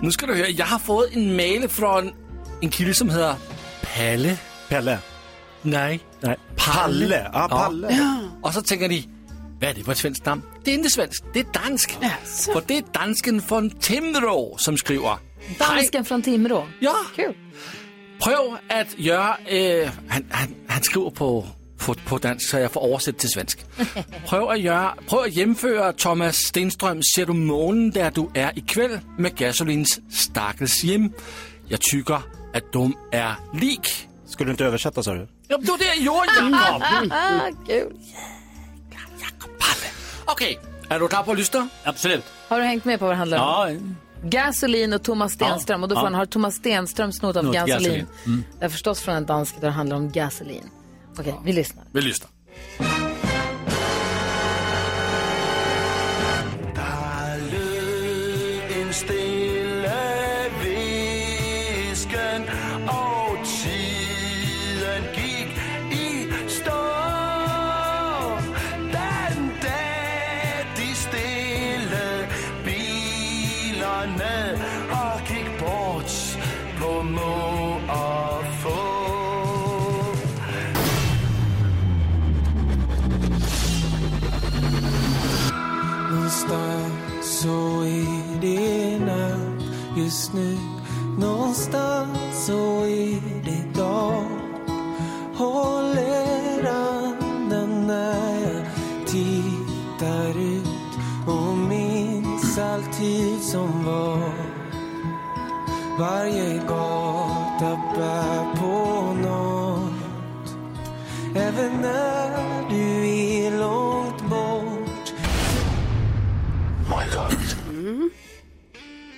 [0.00, 2.12] Nu ska du höra, jag har fått en mail från
[2.60, 3.34] en kille som heter
[3.94, 4.36] Palle.
[4.68, 4.98] Pelle?
[5.62, 6.00] Nej.
[6.20, 6.36] Nej.
[6.56, 7.30] Palle?
[7.32, 7.88] Ja, Palle.
[7.90, 8.18] Ja.
[8.42, 9.08] Och så tänker ni,
[9.60, 10.42] vad är det för ett svenskt namn?
[10.64, 11.98] Det är inte svenskt, det är dansk.
[12.52, 15.16] För det är dansken från Timrå som skriver.
[15.58, 16.66] Dansken från Timrå.
[16.80, 16.96] Ja.
[17.16, 17.34] Kul.
[18.20, 19.36] Prøv at gøre...
[19.50, 21.46] Øh, han, han, han skriver på
[21.78, 23.66] på, på dansk, så jag får oversætte til svensk.
[24.28, 28.64] Prøv at, gøre, prøv at hjemføre Thomas Stenstrøm Ser du månen, der du er i
[28.68, 31.14] kväll med Gasolins stakkels hjem.
[31.70, 34.08] Jeg tycker at de er lik.
[34.30, 35.26] Skulle du inte översätta sa du?
[35.50, 36.26] Ja, det var det jag gjorde,
[39.20, 39.50] Jakob.
[39.60, 39.82] Kul.
[40.26, 40.58] Okej,
[40.90, 41.68] är du klar på att lyssna?
[41.84, 42.24] Absolut.
[42.48, 43.44] Har du hängt med på vad det handlar om?
[43.44, 43.80] Ja,
[44.22, 45.82] Gasolin och Thomas Stenström.
[45.82, 46.06] Och då får Ja.
[46.06, 47.66] han, har Thomas Stenström snott av gasolin.
[47.68, 48.06] gasolin.
[48.26, 48.44] Mm.
[48.58, 50.70] Det är förstås från en dansk där det handlar om gasolin.
[51.18, 51.84] Okej, vi lyssnar.
[51.92, 52.30] vi lyssnar.
[91.56, 94.24] Någonstans så är det dag.
[95.34, 98.66] Håller andan när jag
[99.06, 104.32] tittar ut och minns alltid som var.
[105.98, 110.56] Varje gata bär på något.
[111.36, 115.12] Även när du är långt bort.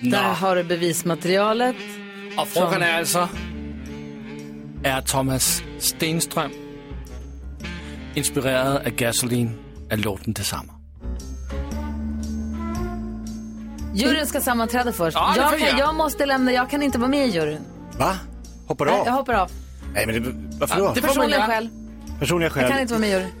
[0.01, 1.98] Där har du bevismaterialet.
[2.41, 3.29] Och frågan är alltså,
[4.83, 6.51] är Thomas Stenström
[8.15, 9.59] inspirerad av Gasolin
[9.89, 10.79] är låten tillsammans?
[13.93, 15.17] Juryn ska sammanträda först.
[15.17, 15.79] Ja, det jag, kan, jag.
[15.79, 17.61] jag måste lämna, jag kan inte vara med i juryn.
[17.97, 18.15] Va?
[18.67, 19.05] Hoppar du av?
[19.05, 19.51] Jag hoppar av.
[19.93, 20.91] Nej, men det, varför då?
[20.95, 21.69] det Personliga skäl.
[22.19, 22.63] Personliga skäl.
[22.63, 23.31] Jag kan inte vara med i juryn.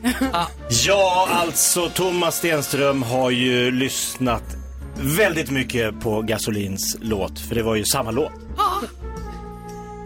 [0.69, 4.58] Ja, alltså Thomas Stenström har ju lyssnat
[5.01, 8.31] väldigt mycket på Gasolins låt, för det var ju samma låt.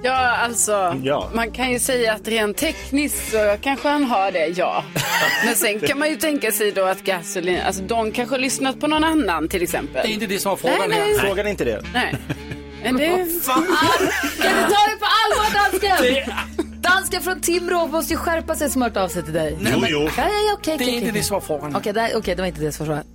[0.03, 1.29] Ja, alltså, Ja.
[1.33, 4.83] man kan ju säga att rent tekniskt så kanske han har det, ja.
[5.45, 8.79] Men sen kan man ju tänka sig då att Gasolin, alltså de kanske har lyssnat
[8.79, 10.01] på någon annan till exempel.
[10.05, 11.19] Det är inte det som var frågan Nej, nej.
[11.19, 11.83] Frågan är inte det.
[11.93, 12.15] Nej.
[12.83, 13.07] Men det...
[13.07, 16.33] Kan du ta det på allvar, dansken?
[16.81, 19.57] Dansken från Timrå måste ju skärpa sig som har hört av sig till dig.
[19.61, 19.99] Jo, jo.
[19.99, 21.19] Ja, ja, ja, okej, Det är okej, inte okej.
[21.21, 21.75] det som var frågan.
[21.75, 23.05] Okej, det, okej, det var inte det som var frågan.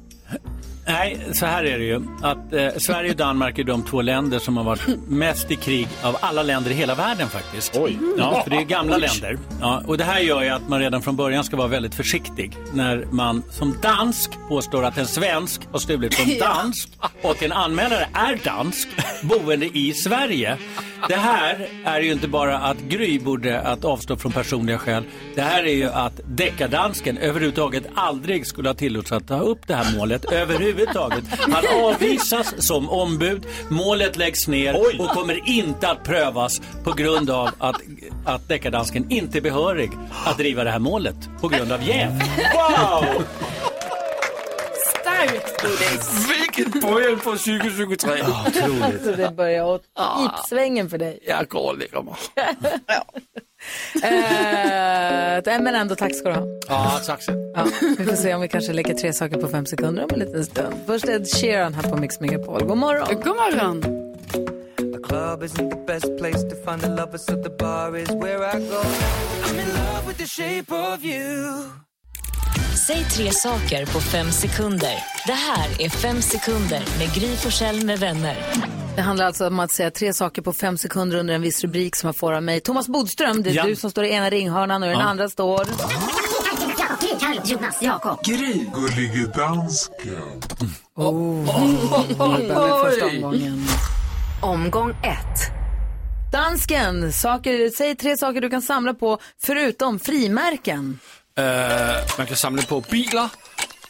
[0.89, 2.03] Nej, så här är det ju.
[2.23, 5.89] Att eh, Sverige och Danmark är de två länder som har varit mest i krig
[6.03, 7.77] av alla länder i hela världen faktiskt.
[7.77, 7.99] Oj.
[8.19, 9.39] Ja, för det är gamla länder.
[9.61, 12.57] Ja, och det här gör ju att man redan från början ska vara väldigt försiktig
[12.73, 16.89] när man som dansk påstår att en svensk har stulit från dansk
[17.23, 18.89] och en anmälare är dansk
[19.23, 20.59] boende i Sverige.
[21.09, 25.05] Det här är ju inte bara att Gry borde att avstå från personliga skäl.
[25.35, 29.75] Det här är ju att deckardansken överhuvudtaget aldrig skulle ha tillåtits att ta upp det
[29.75, 30.78] här målet överhuvudtaget.
[31.41, 34.97] Han avvisas som ombud, målet läggs ner Oj.
[34.99, 37.77] och kommer inte att prövas på grund av att,
[38.25, 39.91] att deckardansken inte är behörig
[40.25, 42.11] att driva det här målet på grund av jäv.
[42.55, 43.25] Wow!
[45.63, 46.31] Bodis.
[46.31, 48.11] Vilket början på 2023.
[49.05, 49.83] Så det börjar åt
[50.25, 51.19] ipsvängen för dig.
[51.27, 52.15] Jag går och lägger mig.
[54.03, 56.47] Eh, men ändå, tack ska du ha.
[56.69, 57.53] Ja, tack så.
[57.57, 57.67] Ja,
[57.99, 60.45] vi får se om vi kanske leker tre saker på fem sekunder om en liten
[60.45, 60.75] stund.
[60.87, 62.65] Först Ed Sheeran här på Mix Megapol.
[62.65, 63.07] God morgon.
[63.15, 63.83] God morgon.
[65.09, 68.59] Club isn't the best place to find the lovers, so the bar is where I
[68.59, 68.83] go.
[69.45, 71.88] I'm in love with the shape of you.
[72.87, 74.95] Säg tre saker på fem sekunder.
[75.27, 78.37] Det här är Fem sekunder med Gry Forssell med vänner.
[78.97, 81.97] Det handlar alltså om att säga tre saker på fem sekunder under en viss rubrik
[81.97, 82.61] som jag får av mig.
[82.61, 83.65] Thomas Bodström, det är Ja.
[83.65, 85.07] du som står i ena ringhörnan och i den Ja.
[85.07, 85.67] andra står...
[87.45, 88.25] Jonas, Jakob.
[88.25, 90.43] Gullige dansken.
[92.85, 93.67] Första omgången.
[94.43, 95.53] Omgång ett.
[96.33, 100.99] Dansken, saker, säg tre saker du kan samla på förutom frimärken.
[101.39, 101.45] Uh,
[102.19, 103.29] man kan samla på bilar,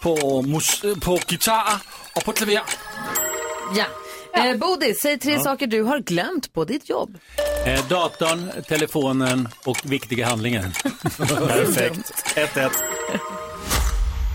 [0.00, 1.78] på, mus- på gitarrer
[2.14, 2.60] och på klaver.
[3.76, 3.84] Ja.
[4.34, 7.18] Eh, Bodis, säg tre saker du har glömt på ditt jobb.
[7.66, 10.70] Eh, datorn, telefonen och viktiga handlingar.
[11.48, 12.12] Perfekt.
[12.54, 12.70] 1-1.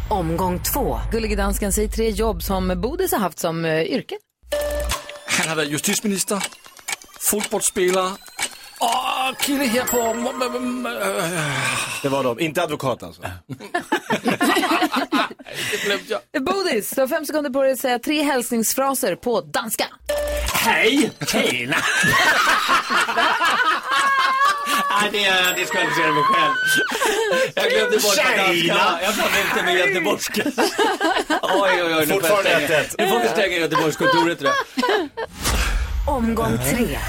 [0.10, 1.00] Omgång två.
[1.12, 4.16] Gullige dansken, säg tre jobb som Bodis har haft som eh, yrke.
[5.26, 6.44] Han har varit justitsminister,
[7.20, 8.12] fotbollsspelare
[8.84, 10.14] och kille här på...
[12.02, 12.40] Det var de.
[12.40, 13.22] Inte advokat alltså.
[16.40, 19.86] Bodis, du har fem sekunder på dig att säga tre hälsningsfraser på danska.
[20.54, 21.12] Hej!
[21.28, 21.78] Tjena!
[25.02, 26.54] Nej, det är diskvalificerar mig själv.
[27.56, 29.00] Jag glömde bort danska.
[29.04, 30.42] Jag pratade inte med göteborgska.
[31.42, 31.90] Oj, oj, oj.
[31.92, 32.96] jag Fortfarande stänga- 1-1.
[32.98, 34.54] Nu får vi stänga Göteborgskontoret jag.
[36.08, 37.00] Omgång tre.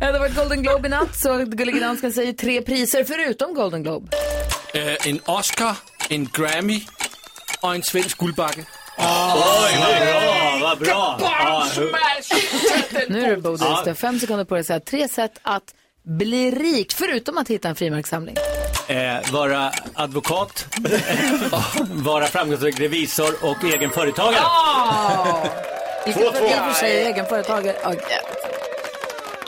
[0.00, 3.54] Ja, det har varit Golden Globe i natt, så Gullige Dansken säger tre priser förutom
[3.54, 4.16] Golden Globe.
[4.74, 5.76] Øh, en Oscar,
[6.08, 6.80] en Grammy
[7.62, 8.64] og en svensk guldbakke.
[8.98, 11.18] Oj, vad bra, vad bra.
[11.20, 11.66] Ja,
[13.08, 16.50] Nu är det Bodil, har fem sekunder på dig att säga tre sätt att bli
[16.50, 18.36] rik, förutom att hitta en frimärkssamling.
[18.88, 20.66] Eh, vara advokat,
[21.92, 24.44] vara framgångsrik revisor och egen företagare.
[26.06, 26.48] I Två, och två.
[26.48, 27.76] för sig egenföretagare.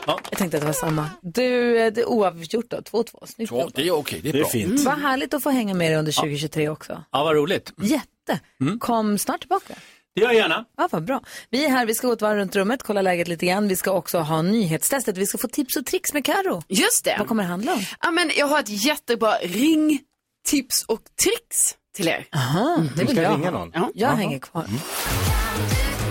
[0.07, 0.13] Ja.
[0.13, 0.21] Ja.
[0.31, 1.11] Jag tänkte att det var samma.
[1.23, 3.27] Du, eh, det är oavgjort då, 2-2.
[3.27, 3.75] Snyggt Så, jobbat.
[3.75, 4.51] det är okej, det är Det är bra.
[4.51, 4.81] fint.
[4.81, 7.05] Vad härligt att få hänga med dig under 2023 också.
[7.13, 7.73] Ja, vad roligt.
[7.83, 8.41] Jätte.
[8.81, 9.75] Kom snart tillbaka.
[10.15, 10.65] Det gör jag gärna.
[10.77, 11.21] Ja, vad bra.
[11.51, 13.69] Vi är här, vi ska gå ett varv runt rummet, kolla läget lite grann.
[13.69, 15.17] Vi ska också ha nyhetstestet.
[15.17, 16.63] Vi ska få tips och tricks med Karo.
[16.69, 17.17] Just det.
[17.19, 17.81] Vad kommer det handla om?
[18.01, 20.01] Ja, men jag har ett jättebra ring,
[20.49, 22.27] tips och tricks till er.
[22.35, 23.51] Aha, det vill ska jag ha.
[23.51, 23.71] någon.
[23.75, 23.91] Ja.
[23.95, 24.65] Jag hänger kvar.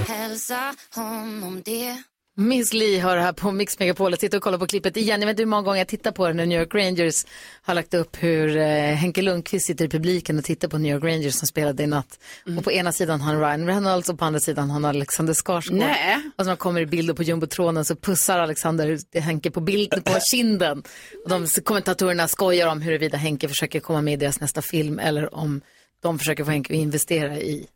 [0.07, 1.97] Hälsa honom det.
[2.37, 4.11] Miss Li har det här på Mix Megapol.
[4.11, 5.21] Jag tittar och kollar på klippet igen.
[5.21, 7.25] Jag vet inte hur många gånger jag tittar på det när New York Rangers
[7.61, 11.03] har lagt upp hur eh, Henke Lundqvist sitter i publiken och tittar på New York
[11.03, 12.19] Rangers som spelade i natt.
[12.57, 15.33] Och på ena sidan har han Ryan Reynolds och på andra sidan har han Alexander
[15.33, 15.77] Skarsgård.
[15.77, 16.17] Nej.
[16.37, 20.19] Och så de kommer i bilder på jumbotronen så pussar Alexander Henke på bilden på
[20.31, 20.83] kinden.
[21.23, 25.35] Och de kommentatorerna skojar om huruvida Henke försöker komma med i deras nästa film eller
[25.35, 25.61] om
[26.01, 27.67] de försöker få Henke att investera i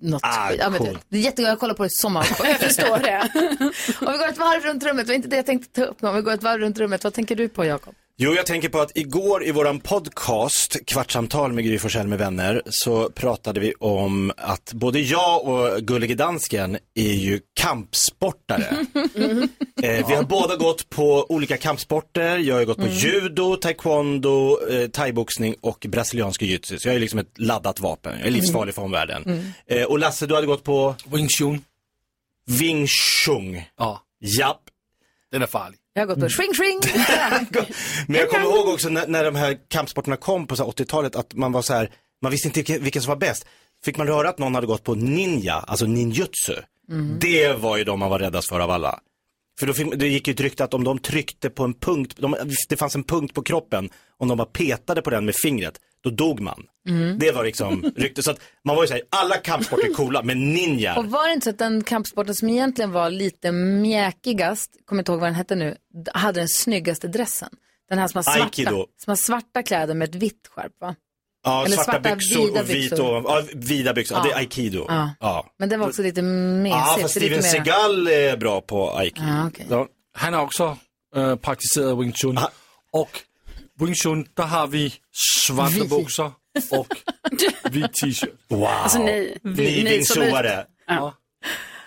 [0.00, 0.20] något.
[0.24, 0.98] Ah, ja, men det, cool.
[1.08, 2.50] det är jättegott, jag kollar på det många gånger.
[2.50, 3.30] Jag förstår det.
[4.06, 6.02] Om vi går ett varv runt rummet, det var inte det jag tänkte ta upp
[6.02, 6.08] nu.
[6.08, 7.94] Om vi går ett varv runt rummet, vad tänker du på Jakob?
[8.20, 12.62] Jo, jag tänker på att igår i våran podcast, Kvartsamtal med Gry Forssell med vänner,
[12.66, 18.64] så pratade vi om att både jag och Gullige Dansken är ju kampsportare.
[19.82, 22.38] eh, vi har båda gått på olika kampsporter.
[22.38, 26.78] Jag har gått på judo, taekwondo, eh, thaiboxning och brasiliansk jiu-jitsu.
[26.78, 28.18] Så jag är liksom ett laddat vapen.
[28.18, 29.52] Jag är livsfarlig för omvärlden.
[29.66, 31.64] Eh, och Lasse, du hade gått på Wing Chun.
[32.46, 33.60] Wing Chun.
[33.76, 34.62] Ja, Japp.
[35.32, 35.78] den är farlig.
[35.98, 36.80] Jag har gått på swing swing.
[38.06, 41.16] Men jag kommer ihåg också när, när de här kampsporterna kom på så här 80-talet
[41.16, 41.90] att man var så här,
[42.22, 43.46] man visste inte vilken, vilken som var bäst.
[43.84, 46.54] Fick man höra att någon hade gått på ninja, alltså ninjutsu,
[47.20, 49.00] det var ju de man var räddast för av alla.
[49.58, 52.14] För då fick, det gick ju ett rykte att om de tryckte på en punkt,
[52.18, 52.36] de,
[52.68, 56.10] det fanns en punkt på kroppen, om de bara petade på den med fingret, då
[56.10, 56.62] dog man.
[57.18, 58.24] Det var liksom ryktet.
[58.24, 61.34] Så att man var ju såhär, alla kampsporter är coola, men ninja, Och var det
[61.34, 65.34] inte så att den kampsporten som egentligen var lite mjäkigast, kommer inte ihåg vad den
[65.34, 65.76] hette nu,
[66.14, 67.48] hade den snyggaste dressen?
[67.88, 68.86] Den här som har svarta, Aikido.
[69.04, 70.94] som har svarta kläder med ett vitt skärp va?
[71.44, 73.16] ja, eller svarta, svarta, byxor och vit byxor.
[73.16, 74.24] och, ja, vida byxor, ja.
[74.24, 74.84] det är aikido.
[74.88, 75.10] Ja.
[75.20, 75.46] Ja.
[75.58, 76.76] Men det var också lite mesigt.
[76.76, 79.26] Ja, fast Steven mera- Seagal är bra på aikido.
[79.26, 79.50] Ja.
[79.70, 79.86] Ja.
[80.16, 80.76] Han har också
[81.16, 82.38] øh, praktiseret Wing Chun.
[82.92, 83.10] Och
[83.78, 84.94] Wing Chun, der har vi
[85.46, 86.32] svarta bukser
[86.70, 86.86] och
[87.70, 88.34] hvid t-shirt.
[88.48, 88.64] Wow.
[88.64, 89.38] Alltså nej.
[89.42, 90.66] Ni ni som vingsoare.
[90.86, 91.14] Ja,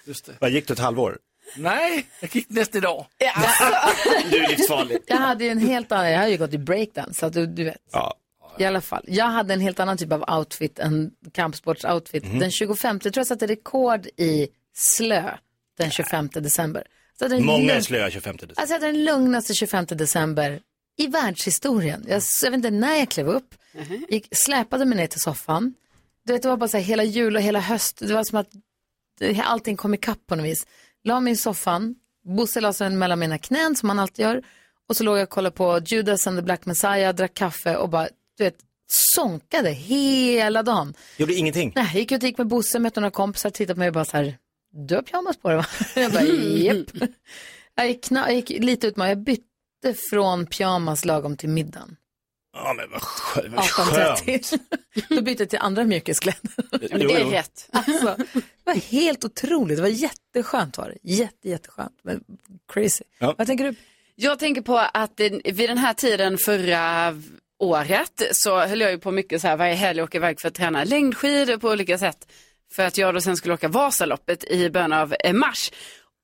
[0.06, 0.34] just det.
[0.40, 1.18] Vad gick det ett halvår?
[1.56, 3.06] Nej, jag gick nästa dag.
[4.32, 4.98] Du är livsfarlig.
[5.08, 7.46] Jag hade ju en helt annan, jag har ju gått i breakdance, så att du,
[7.48, 7.78] du vet.
[7.92, 8.18] Ja.
[8.60, 9.04] I alla fall.
[9.08, 12.24] Jag hade en helt annan typ av outfit än kampsportsoutfit.
[12.26, 12.40] Mhm.
[12.40, 15.32] Den 25, jag tror jag satte rekord i slö
[15.78, 16.84] den 25 december.
[17.20, 18.56] Så den Många är lugn- slöa 25 december.
[18.62, 20.60] Alltså jag hade den lugnaste 25 december
[21.04, 22.06] i världshistorien.
[22.08, 23.56] Jag, jag vet inte när jag klev upp,
[24.10, 25.74] gick, släpade mig ner till soffan.
[26.26, 27.98] Du vet, det var bara så här hela jul och hela höst.
[28.00, 28.50] Det var som att
[29.44, 30.68] allting kom ikapp på något vis.
[31.04, 31.96] La mig i soffan,
[32.26, 34.44] Bosse la sig mellan mina knän som han alltid gör.
[34.90, 37.90] Och så låg jag och kollade på Judas and the Black Messiah, drack kaffe och
[37.90, 38.56] bara, du vet,
[38.92, 40.94] sånkade hela dagen.
[41.18, 41.72] Gjorde ingenting.
[41.76, 43.94] Nej, jag gick ut och gick med Bosse, mötte några kompisar, tittade på mig och
[43.94, 44.38] bara så här,
[44.74, 45.66] du har pyjamas på dig va?
[45.96, 46.24] Jag bara,
[46.58, 46.88] japp.
[47.76, 49.44] Jag gick, kna- jag gick lite ut med, jag bytte
[50.10, 51.96] från pyjamas lagom till middagen.
[52.54, 54.20] Ja men vad skö- vad skönt.
[54.26, 54.60] 18.30.
[55.10, 56.40] Då bytte jag till andra mjukiskläder.
[56.72, 57.70] Men det är rätt.
[57.72, 60.98] Alltså, det var helt otroligt, det var jätteskönt var det.
[61.12, 62.24] Jätte, jätteskönt, men
[62.74, 63.04] crazy.
[63.20, 63.36] Ja.
[63.38, 63.76] Vad tänker du?
[64.16, 67.16] Jag tänker på att vid den här tiden förra
[67.60, 70.54] året så höll jag ju på mycket så här varje helg åka iväg för att
[70.56, 72.28] träna längdskidor på olika sätt.
[72.76, 75.72] För att jag då sen skulle åka Vasaloppet i början av eh, mars.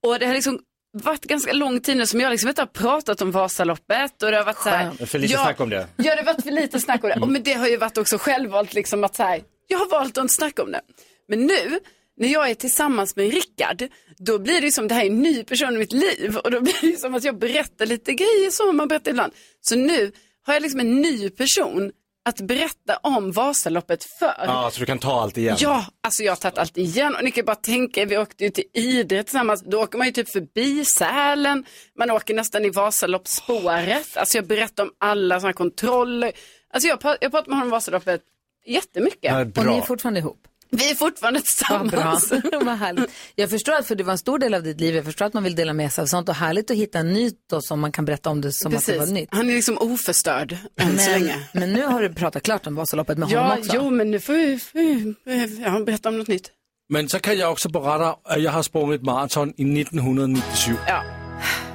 [0.04, 0.60] Och det har liksom
[1.04, 4.24] varit ganska lång tid nu som jag liksom inte har pratat om Vasaloppet.
[4.24, 5.88] Och det har varit så här, För lite ja, snack om det.
[5.98, 7.20] Ja, det har varit för lite snack om det.
[7.20, 10.18] Och men det har ju varit också självvalt liksom att så här, jag har valt
[10.18, 10.82] att inte snacka om det.
[11.28, 11.80] Men nu,
[12.18, 13.84] när jag är tillsammans med Rickard,
[14.18, 16.38] då blir det ju som det här är en ny person i mitt liv.
[16.38, 19.34] Och då blir det ju som att jag berättar lite grejer som man berättar ibland.
[19.62, 20.12] Så nu
[20.46, 21.92] har jag liksom en ny person
[22.28, 24.34] att berätta om Vasaloppet för.
[24.38, 25.58] Ja, så du kan ta allt igen.
[25.60, 28.50] Ja, alltså jag har tagit allt igen och ni kan bara tänka vi åkte ju
[28.50, 31.66] till Idre tillsammans, då åker man ju typ förbi Sälen,
[32.00, 36.32] man åker nästan i Vasaloppsspåret, alltså jag berättar om alla sådana kontroller,
[36.74, 38.22] alltså jag, jag pratar med honom om Vasaloppet
[38.66, 39.58] jättemycket.
[39.58, 40.48] Och ni är fortfarande ihop?
[40.70, 42.16] Vi är fortfarande Vad bra.
[42.20, 42.44] tillsammans.
[42.66, 43.10] Vad härligt.
[43.36, 45.34] Jag förstår att för det var en stor del av ditt liv, jag förstår att
[45.34, 47.80] man vill dela med sig av sånt och härligt att hitta en ny då som
[47.80, 49.14] man kan berätta om det som att det var Precis.
[49.14, 49.30] nytt.
[49.32, 51.36] Han är liksom oförstörd än så Men, länge.
[51.54, 53.72] men nu har du pratat klart om Vasaloppet med Ja, honom också.
[53.76, 56.52] jo, men nu får vi, får vi ja, berätta om något nytt.
[56.90, 60.76] Men så kan jag också berätta att jag har sprungit maraton i 1997.
[60.88, 61.04] Ja.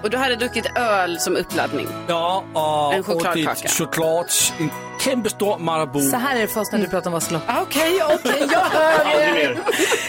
[0.02, 1.88] Och du hade druckit öl som uppladdning.
[2.08, 3.50] Ja, och En chokladkaka.
[3.52, 4.26] ätit choklad,
[4.58, 6.00] en kämpestor Marabou.
[6.10, 7.48] Så här är det för oss när du pratar om Vasaloppet.
[7.50, 8.60] Ah, Okej, okej, jag
[9.04, 9.58] hör er.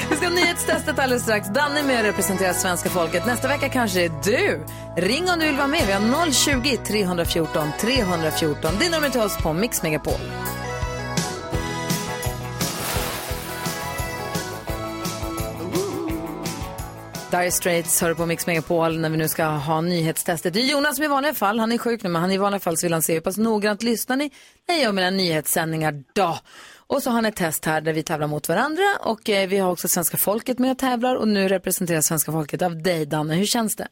[0.09, 1.47] Vi ska ha nyhetstestet alldeles strax.
[1.47, 3.25] Danne är med och representerar svenska folket.
[3.25, 4.65] Nästa vecka kanske är du.
[4.97, 5.81] Ring om du vill vara med.
[5.87, 8.71] Vi har 020 314 314.
[8.79, 10.13] Det är numret till oss på Mix Megapol.
[17.33, 20.53] Dire Straits hör på Mix Megapol när vi nu ska ha nyhetstestet.
[20.53, 22.59] Det är Jonas som i vanliga fall, han är sjuk nu, men han i vanliga
[22.59, 24.31] fall så vill han se hur pass noggrant lyssnar ni
[24.67, 26.37] när jag gör mina nyhetssändningar då.
[26.87, 29.57] Och så har han ett test här där vi tävlar mot varandra och eh, vi
[29.57, 33.35] har också svenska folket med och tävlar och nu representeras svenska folket av dig Danne.
[33.35, 33.87] Hur känns det?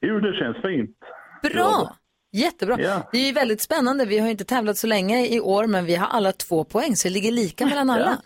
[0.00, 0.96] Jo, det känns fint.
[1.42, 1.96] Bra!
[2.32, 2.80] Jättebra.
[2.80, 3.08] Ja.
[3.12, 4.04] Det är ju väldigt spännande.
[4.04, 7.08] Vi har inte tävlat så länge i år men vi har alla två poäng så
[7.08, 8.18] det ligger lika mellan alla.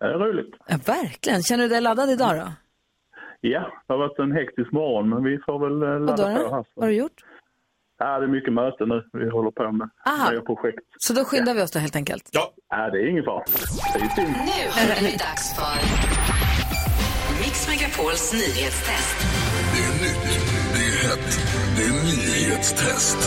[0.00, 0.54] Det är roligt.
[0.68, 1.42] Ja, verkligen.
[1.42, 2.52] Känner du dig laddad idag då?
[3.52, 6.54] Ja, det har varit en hektisk morgon, men vi får väl eh, ladda på då?
[6.54, 6.64] här.
[6.74, 7.18] Vad har du gjort?
[7.98, 9.88] Ja, det är mycket möten nu vi håller på med.
[10.06, 10.30] Aha.
[10.30, 10.78] Nya projekt.
[10.98, 12.24] Så då skyndar vi oss då helt enkelt.
[12.32, 12.44] Ja.
[12.68, 13.44] Ja, det är ingen fara.
[13.94, 14.34] Det är synd.
[14.50, 15.76] Nu har det dags för
[17.42, 19.16] Mix Megapols nyhetstest.
[19.74, 20.24] Det är nytt,
[20.74, 21.30] det är hett,
[21.76, 23.18] det är nyhetstest.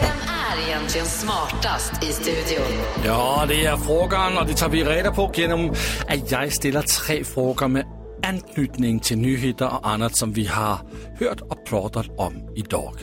[0.00, 2.72] Vem är egentligen smartast i studion?
[3.04, 5.70] Ja, det är frågan och det tar vi reda på genom
[6.08, 7.84] att jag ställer tre frågor med
[8.28, 10.78] anknytning till nyheter och annat som vi har
[11.20, 12.94] hört och pratat om idag.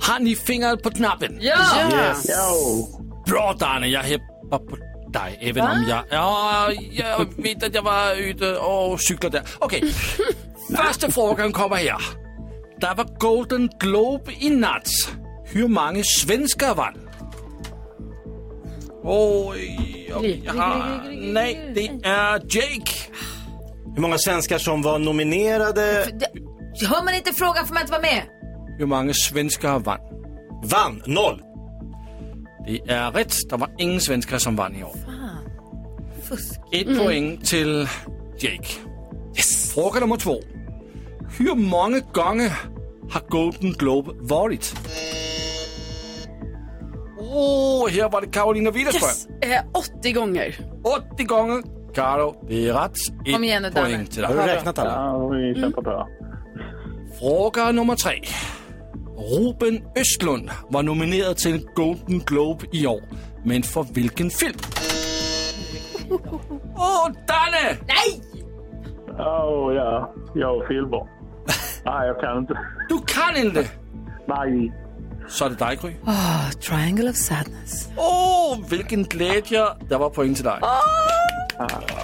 [0.00, 1.38] Har ni fingret på knappen?
[1.40, 1.56] Ja!
[1.92, 2.26] Yes.
[3.26, 4.76] Bra Danne, jag heppar på
[5.12, 6.04] dig även om jag...
[6.10, 9.46] Ja, jag vet att jag var ute och cyklade där.
[9.58, 9.92] Okej,
[10.76, 12.00] första frågan kommer här.
[12.80, 14.88] Det var Golden Globe i natt.
[15.46, 16.98] Hur många svenskar vann?
[19.04, 22.92] Oj, oj, ja, nej, det är Jake.
[23.94, 26.06] Hur många svenskar som var nominerade?
[26.88, 28.22] Hör man inte frågan får man inte vara med.
[28.78, 30.00] Hur många svenskar vann?
[30.64, 31.42] Vann, noll.
[32.66, 34.96] Det är rätt, det var ingen svenskar som vann i år.
[36.22, 36.60] Fusk.
[36.72, 37.88] Ett poäng till
[38.38, 38.68] Jake.
[39.74, 40.40] Fråga nummer två.
[41.38, 42.52] Hur många gånger
[43.10, 44.74] har Golden Globe varit?
[47.18, 49.10] Åh, oh, här var det Karolina Widerström.
[49.10, 49.26] Yes.
[49.50, 49.64] Eh,
[49.98, 50.60] 80 gånger.
[51.14, 51.62] 80 gånger.
[51.94, 52.90] Karo, det är rätt.
[53.26, 53.86] Ett Kom igen nu, Danne.
[53.88, 54.46] poäng till Har dig.
[54.46, 54.90] du räknat alla?
[54.92, 56.08] Ja, vi kämpar på.
[57.20, 58.20] Fråga nummer tre.
[59.38, 63.00] Ruben Östlund var nominerad till en Golden Globe i år.
[63.44, 64.58] Men för vilken film?
[66.10, 66.18] Åh,
[66.76, 67.76] oh, Danne!
[67.86, 68.22] Nej!
[69.18, 70.14] Åh, ja.
[70.34, 71.06] Jag och filmer.
[71.84, 72.58] Nej, jag kan inte.
[72.88, 73.66] Du kan inte!
[74.26, 74.72] Nej.
[75.28, 75.92] Så är det dig, Gry.
[76.06, 77.88] Oh, triangle of sadness.
[77.96, 79.66] Åh, oh, vilken glädje!
[79.88, 80.58] Det var poäng till dig.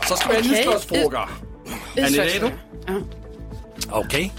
[0.09, 0.61] Så ska vi ha en Okej.
[0.61, 1.29] utslagsfråga.
[1.97, 2.51] Är ni redo?
[2.87, 2.95] Ja.
[3.91, 4.33] Okej.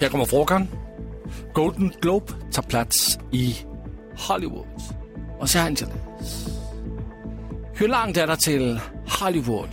[0.00, 0.68] Här kommer frågan.
[1.54, 3.56] Golden Globe tar plats i
[4.28, 4.66] Hollywood,
[5.40, 5.92] Los Angeles.
[7.74, 8.80] Hur långt är det till
[9.20, 9.68] Hollywood,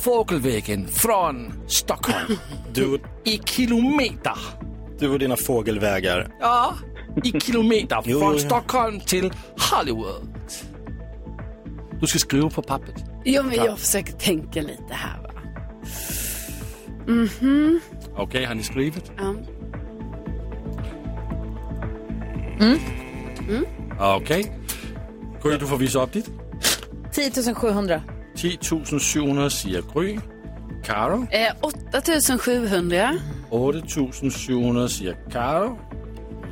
[0.00, 2.38] fågelvägen från Stockholm?
[2.72, 4.38] Du, I kilometer.
[4.98, 6.28] du och dina fågelvägar.
[6.40, 6.74] Ja,
[7.24, 8.38] i kilometer från jo, ja.
[8.38, 9.32] Stockholm till
[9.72, 10.28] Hollywood.
[12.00, 13.04] Du ska skriva på pappret.
[13.28, 15.30] Jo, men jag försöker tänka lite här va.
[17.06, 17.80] Mhm.
[18.16, 19.12] Okej, har ni skrivit?
[19.16, 19.34] Ja.
[23.98, 24.52] Okej.
[25.42, 26.30] Gry, du får visa upp ditt.
[27.12, 28.02] 10 700.
[28.36, 28.58] 10
[29.00, 30.18] 700 säger Gry.
[30.84, 31.26] Karo.
[31.30, 33.18] Eh, 8700.
[33.50, 33.82] 8
[34.30, 35.78] 700 säger Karo.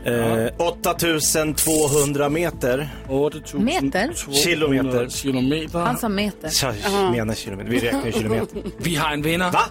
[0.07, 2.88] Eh, 8200 meter.
[3.09, 4.12] 8 Meter?
[4.44, 5.09] Kilometer.
[5.09, 5.78] kilometer.
[5.78, 6.48] Han sa meter.
[6.48, 7.70] Så, jag menar kilometer.
[7.70, 8.62] Vi räknar ju kilometer.
[8.78, 9.50] Vi har en vinnare.
[9.50, 9.62] Va?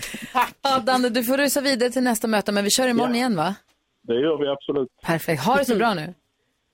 [0.62, 3.56] Ja, Danne, du får rusa vidare till nästa möte, men vi kör imorgon igen va?
[4.08, 4.88] Det gör vi absolut.
[5.06, 5.44] Perfekt.
[5.44, 6.14] Ha det så bra nu.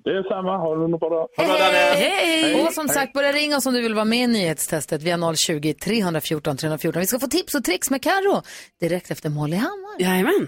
[0.03, 0.57] Det är samma.
[0.57, 1.27] Ha det bra.
[1.37, 2.65] Hej!
[2.67, 6.57] Och som sagt, börja ringa oss om du vill vara med i nyhetstestet via 020-314
[6.57, 6.99] 314.
[6.99, 8.41] Vi ska få tips och tricks med Karo
[8.79, 9.95] direkt efter Molly Hammar.
[9.99, 10.47] Jajamän.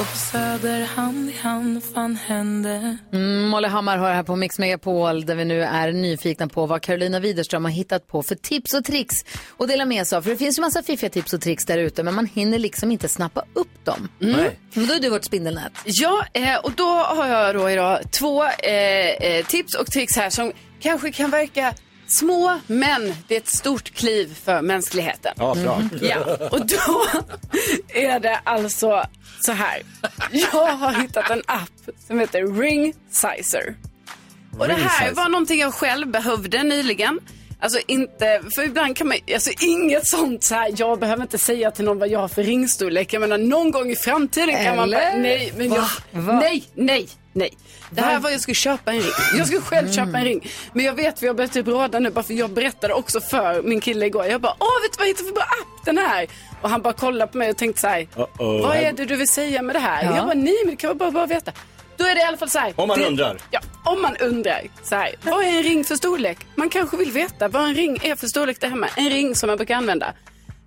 [0.00, 4.58] Och på Söder hand i hand fan hände Mm, Molly Hammar har här på Mix
[4.58, 8.74] Megapol där vi nu är nyfikna på vad Carolina Widerström har hittat på för tips
[8.74, 9.16] och tricks
[9.48, 10.22] och dela med sig av.
[10.22, 12.92] För det finns ju massa fiffiga tips och tricks där ute men man hinner liksom
[12.92, 14.08] inte snappa upp dem.
[14.18, 14.58] Nej.
[14.74, 15.72] Men då är du vårt spindelnät.
[15.84, 20.30] Ja, eh, och då har jag då idag två eh, eh, tips och tricks här
[20.30, 21.74] som kanske kan verka
[22.10, 25.32] små, men det är ett stort kliv för mänskligheten.
[25.36, 25.74] Ja, bra.
[25.76, 25.88] Mm.
[26.00, 27.04] Ja, och då
[27.88, 29.04] är det alltså
[29.40, 29.82] så här.
[30.30, 33.74] Jag har hittat en app som heter Ring Sizer.
[34.58, 37.20] Och det här var någonting jag själv behövde nyligen.
[37.60, 41.70] Alltså inte, för ibland kan man, alltså inget sånt så här, jag behöver inte säga
[41.70, 43.12] till någon vad jag har för ringstorlek.
[43.12, 45.22] Jag menar någon gång i framtiden kan man bara, Eller?
[45.22, 45.90] nej, men Va?
[46.10, 46.40] jag, Va?
[46.40, 47.50] nej, nej, nej.
[47.90, 49.12] Det här var jag skulle köpa en ring.
[49.38, 50.50] Jag skulle själv köpa en ring.
[50.72, 53.62] Men jag vet, vi har börjat typ råda nu, bara för jag berättade också för
[53.62, 54.26] min kille igår.
[54.26, 56.28] Jag bara, åh vet du vad jag hittade för bra app den här?
[56.62, 58.62] Och han bara kollade på mig och tänkte så här, Uh-oh.
[58.62, 60.04] vad är det du vill säga med det här?
[60.04, 60.16] Ja.
[60.16, 61.52] Jag bara, nej men det kan man bara, bara veta.
[62.00, 62.72] Då är det i alla fall så här.
[62.76, 63.36] Om man det, undrar.
[63.50, 64.62] Ja, om man undrar.
[64.82, 66.38] Så här, vad är en ring för storlek?
[66.54, 68.88] Man kanske vill veta vad en ring är för storlek där hemma.
[68.96, 70.12] En ring som man brukar använda.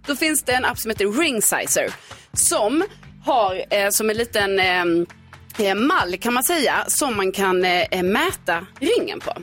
[0.08, 1.94] Då finns det en app som heter Ring Sizer.
[2.34, 2.84] Som
[3.26, 4.86] har eh, som en liten eh,
[5.68, 9.34] eh, mall kan man säga som man kan eh, mäta ringen på.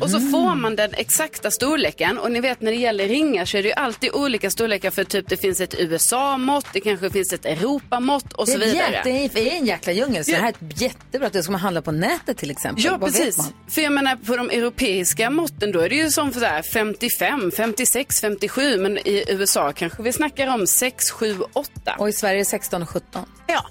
[0.00, 3.56] Och så får man den exakta storleken och ni vet när det gäller ringar så
[3.56, 7.32] är det ju alltid olika storlekar för typ det finns ett USA-mått, det kanske finns
[7.32, 8.92] ett Europamått och så vidare.
[8.92, 11.60] jätte, det är en jäkla djungel så det här är jättebra att det ska man
[11.60, 12.84] handla på nätet till exempel.
[12.84, 13.52] Ja, Vad precis.
[13.68, 16.62] För jag menar på de europeiska måtten då är det ju som för så här
[16.62, 21.70] 55, 56, 57 men i USA kanske vi snackar om 6, 7, 8.
[21.98, 23.26] Och i Sverige 16 och 17.
[23.46, 23.64] Ja,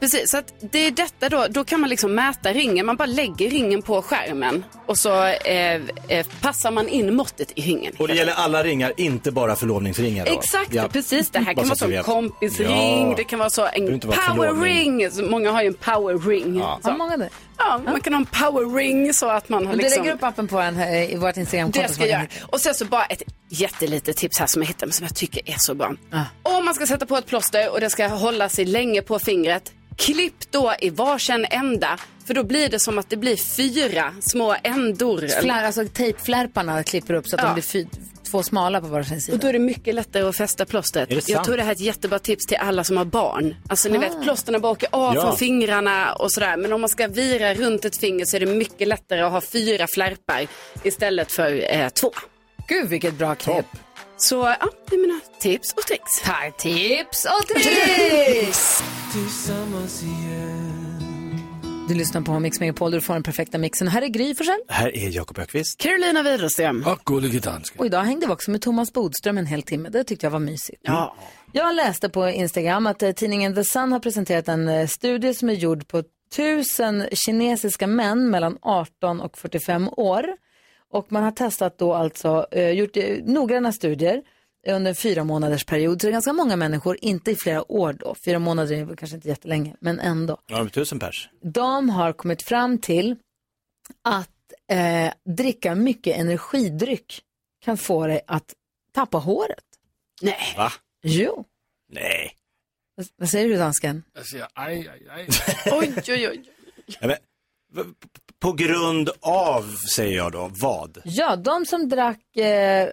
[0.00, 0.30] precis.
[0.30, 2.86] Så att det är detta då, då kan man liksom mäta ringen.
[2.86, 5.59] Man bara lägger ringen på skärmen och så eh,
[6.08, 7.92] eh, passar man in måttet i ringen.
[7.98, 10.26] Och det gäller alla ringar, inte bara förlovningsringar.
[10.26, 10.32] Då.
[10.32, 10.88] Exakt, Ja.
[10.92, 11.30] precis.
[11.30, 12.04] Det här kan vara som vet.
[12.06, 13.14] kompisring, Ja.
[13.16, 14.98] det kan vara så en behöver inte vara power förlovning.
[15.00, 15.10] ring.
[15.10, 16.58] Så Många har ju en power ring.
[16.58, 16.78] Ja.
[16.82, 16.90] Så.
[16.90, 17.28] Har många det?
[17.58, 20.02] Ja, man kan ha en power ring så att man har Men Du liksom...
[20.02, 21.88] lägger upp appen på en, eh, i vårt Instagramkonto.
[21.88, 22.26] Det ska jag göra.
[22.52, 25.58] Och sen så bara ett jättelitet tips här som jag hittade som jag tycker är
[25.58, 25.92] så bra.
[26.12, 26.22] Ah.
[26.42, 29.72] Om man ska sätta på ett plåster och det ska hålla sig länge på fingret,
[29.96, 31.98] klipp då i varsin ända.
[32.30, 35.28] För då blir det som att det blir fyra små ändor.
[35.40, 37.46] Flär, alltså tejpflärparna klipper upp så att Ja.
[37.48, 37.86] de blir fy,
[38.30, 39.34] två smala på varsin sida.
[39.36, 41.28] Och då är det mycket lättare att fästa plåstret.
[41.28, 43.54] Jag tror det här är ett jättebra tips till alla som har barn.
[43.68, 44.00] Alltså ni Ah.
[44.00, 45.20] vet plåsterna bara åker av Ja.
[45.22, 46.56] från fingrarna och sådär.
[46.56, 49.40] Men om man ska vira runt ett finger så är det mycket lättare att ha
[49.40, 50.46] fyra flärpar
[50.82, 52.12] istället för eh, två.
[52.68, 53.66] Gud vilket bra knep.
[54.16, 56.20] Så ja, det är mina tips och tricks.
[56.24, 58.82] Tack, tips och tricks!
[59.12, 60.59] Tillsammans igen
[61.90, 63.88] Du lyssnar på Mix Megapol, du får den perfekta mixen.
[63.88, 64.60] Här är Gry Forssell.
[64.68, 65.78] Här är Jakob Ökvist.
[65.80, 66.84] Carolina Widerström.
[66.86, 67.76] Och gullige dansk.
[67.78, 69.88] Och idag hängde vi också med Thomas Bodström en hel timme.
[69.88, 70.80] Det tyckte jag var mysigt.
[70.84, 71.16] Ja.
[71.52, 75.48] Jag läste på Instagram att eh, tidningen The Sun har presenterat en eh, studie som
[75.48, 76.02] är gjord på
[76.36, 80.24] tusen kinesiska män mellan 18 och 45 år.
[80.92, 84.22] Och man har testat då alltså, eh, gjort noggranna studier
[84.68, 86.00] under en fyra månaders period.
[86.00, 88.14] Så det är ganska många människor, inte i flera år då.
[88.14, 90.40] Fyra månader är väl kanske inte jättelänge, men ändå.
[90.46, 91.30] Ja, men tusen pers.
[91.42, 93.16] De har kommit fram till
[94.04, 94.30] att
[94.72, 97.20] eh, dricka mycket energidryck
[97.64, 98.54] kan få dig att
[98.92, 99.64] tappa håret.
[100.22, 100.54] Nej.
[100.56, 100.72] Va?
[101.02, 101.44] Jo.
[101.92, 102.36] Nej.
[103.16, 104.02] Vad- säger du dansken?
[104.14, 105.28] Jag säger aj, aj, aj.
[105.72, 106.52] Oj, oj, oj.
[107.00, 107.16] Ja, men,
[108.40, 110.98] på grund av, säger jag då, vad?
[111.04, 112.88] Ja, de som drack, eh,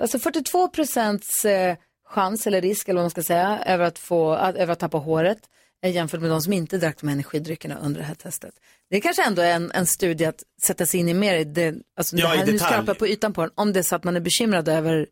[0.00, 1.76] alltså 42 procents eh,
[2.08, 4.98] chans eller risk eller vad man ska säga över att, få, att, över att tappa
[4.98, 5.38] håret
[5.84, 8.54] eh, jämfört med de som inte drack de här energidryckerna under det här testet.
[8.90, 11.44] Det är kanske ändå är en, en studie att sätta sig in i mer i
[11.44, 12.72] det, alltså Ja, det i här, nu detalj.
[12.72, 15.06] skrapar på ytan på den, om det är så att man är bekymrad över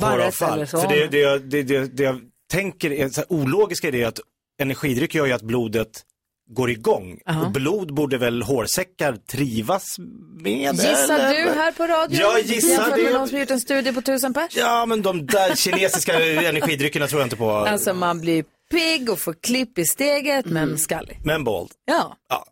[0.00, 0.52] Håravfall.
[0.52, 0.80] eller så.
[0.80, 4.20] För det, det, det, det, det jag tänker är, så här, ologiska är det att
[4.60, 6.02] energidryck gör ju att blodet
[6.50, 7.18] går igång.
[7.26, 7.44] Aha.
[7.46, 9.96] Och blod borde väl hårsäckar trivas
[10.40, 10.74] med?
[10.74, 11.44] Gissar eller?
[11.44, 12.20] du här på radion?
[12.20, 13.12] Jag gissar Jämfört med det.
[13.12, 14.56] de som har gjort en studie på tusen pers?
[14.56, 16.12] Ja, men de där kinesiska
[16.48, 17.50] energidryckerna tror jag inte på.
[17.50, 21.18] Alltså man blir pigg och får klipp i steget men skallig.
[21.24, 21.70] Men bold.
[21.84, 22.16] Ja.
[22.28, 22.44] Ja.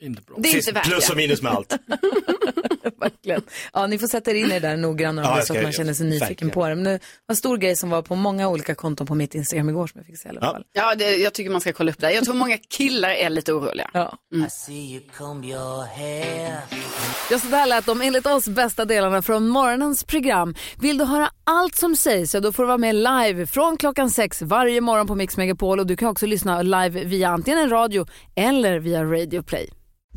[0.00, 0.36] Inte bra.
[0.38, 1.76] Det är inte värt Plus och minus med allt.
[3.00, 3.42] Verkligen.
[3.72, 5.94] Ja, ni får sätta er in i det där noggrannare Ja, så att man känner
[5.94, 6.50] sig nyfiken Verkligen.
[6.50, 6.74] på det.
[6.74, 9.68] Men det var en stor grej som var på många olika konton på mitt Instagram
[9.68, 10.62] igår som jag fick se i alla fall.
[10.72, 12.12] Ja, det, jag tycker man ska kolla upp det.
[12.12, 13.90] Jag tror många killar är lite oroliga.
[13.92, 14.18] Ja.
[14.34, 14.48] Mm.
[17.30, 20.54] Ja, så där lät de enligt oss bästa delarna från morgonens program.
[20.80, 24.10] Vill du höra allt som sägs så då får du vara med live från klockan
[24.10, 27.70] sex varje morgon på Mix Megapol och du kan också lyssna live via antingen en
[27.70, 29.70] radio eller via Radio Play.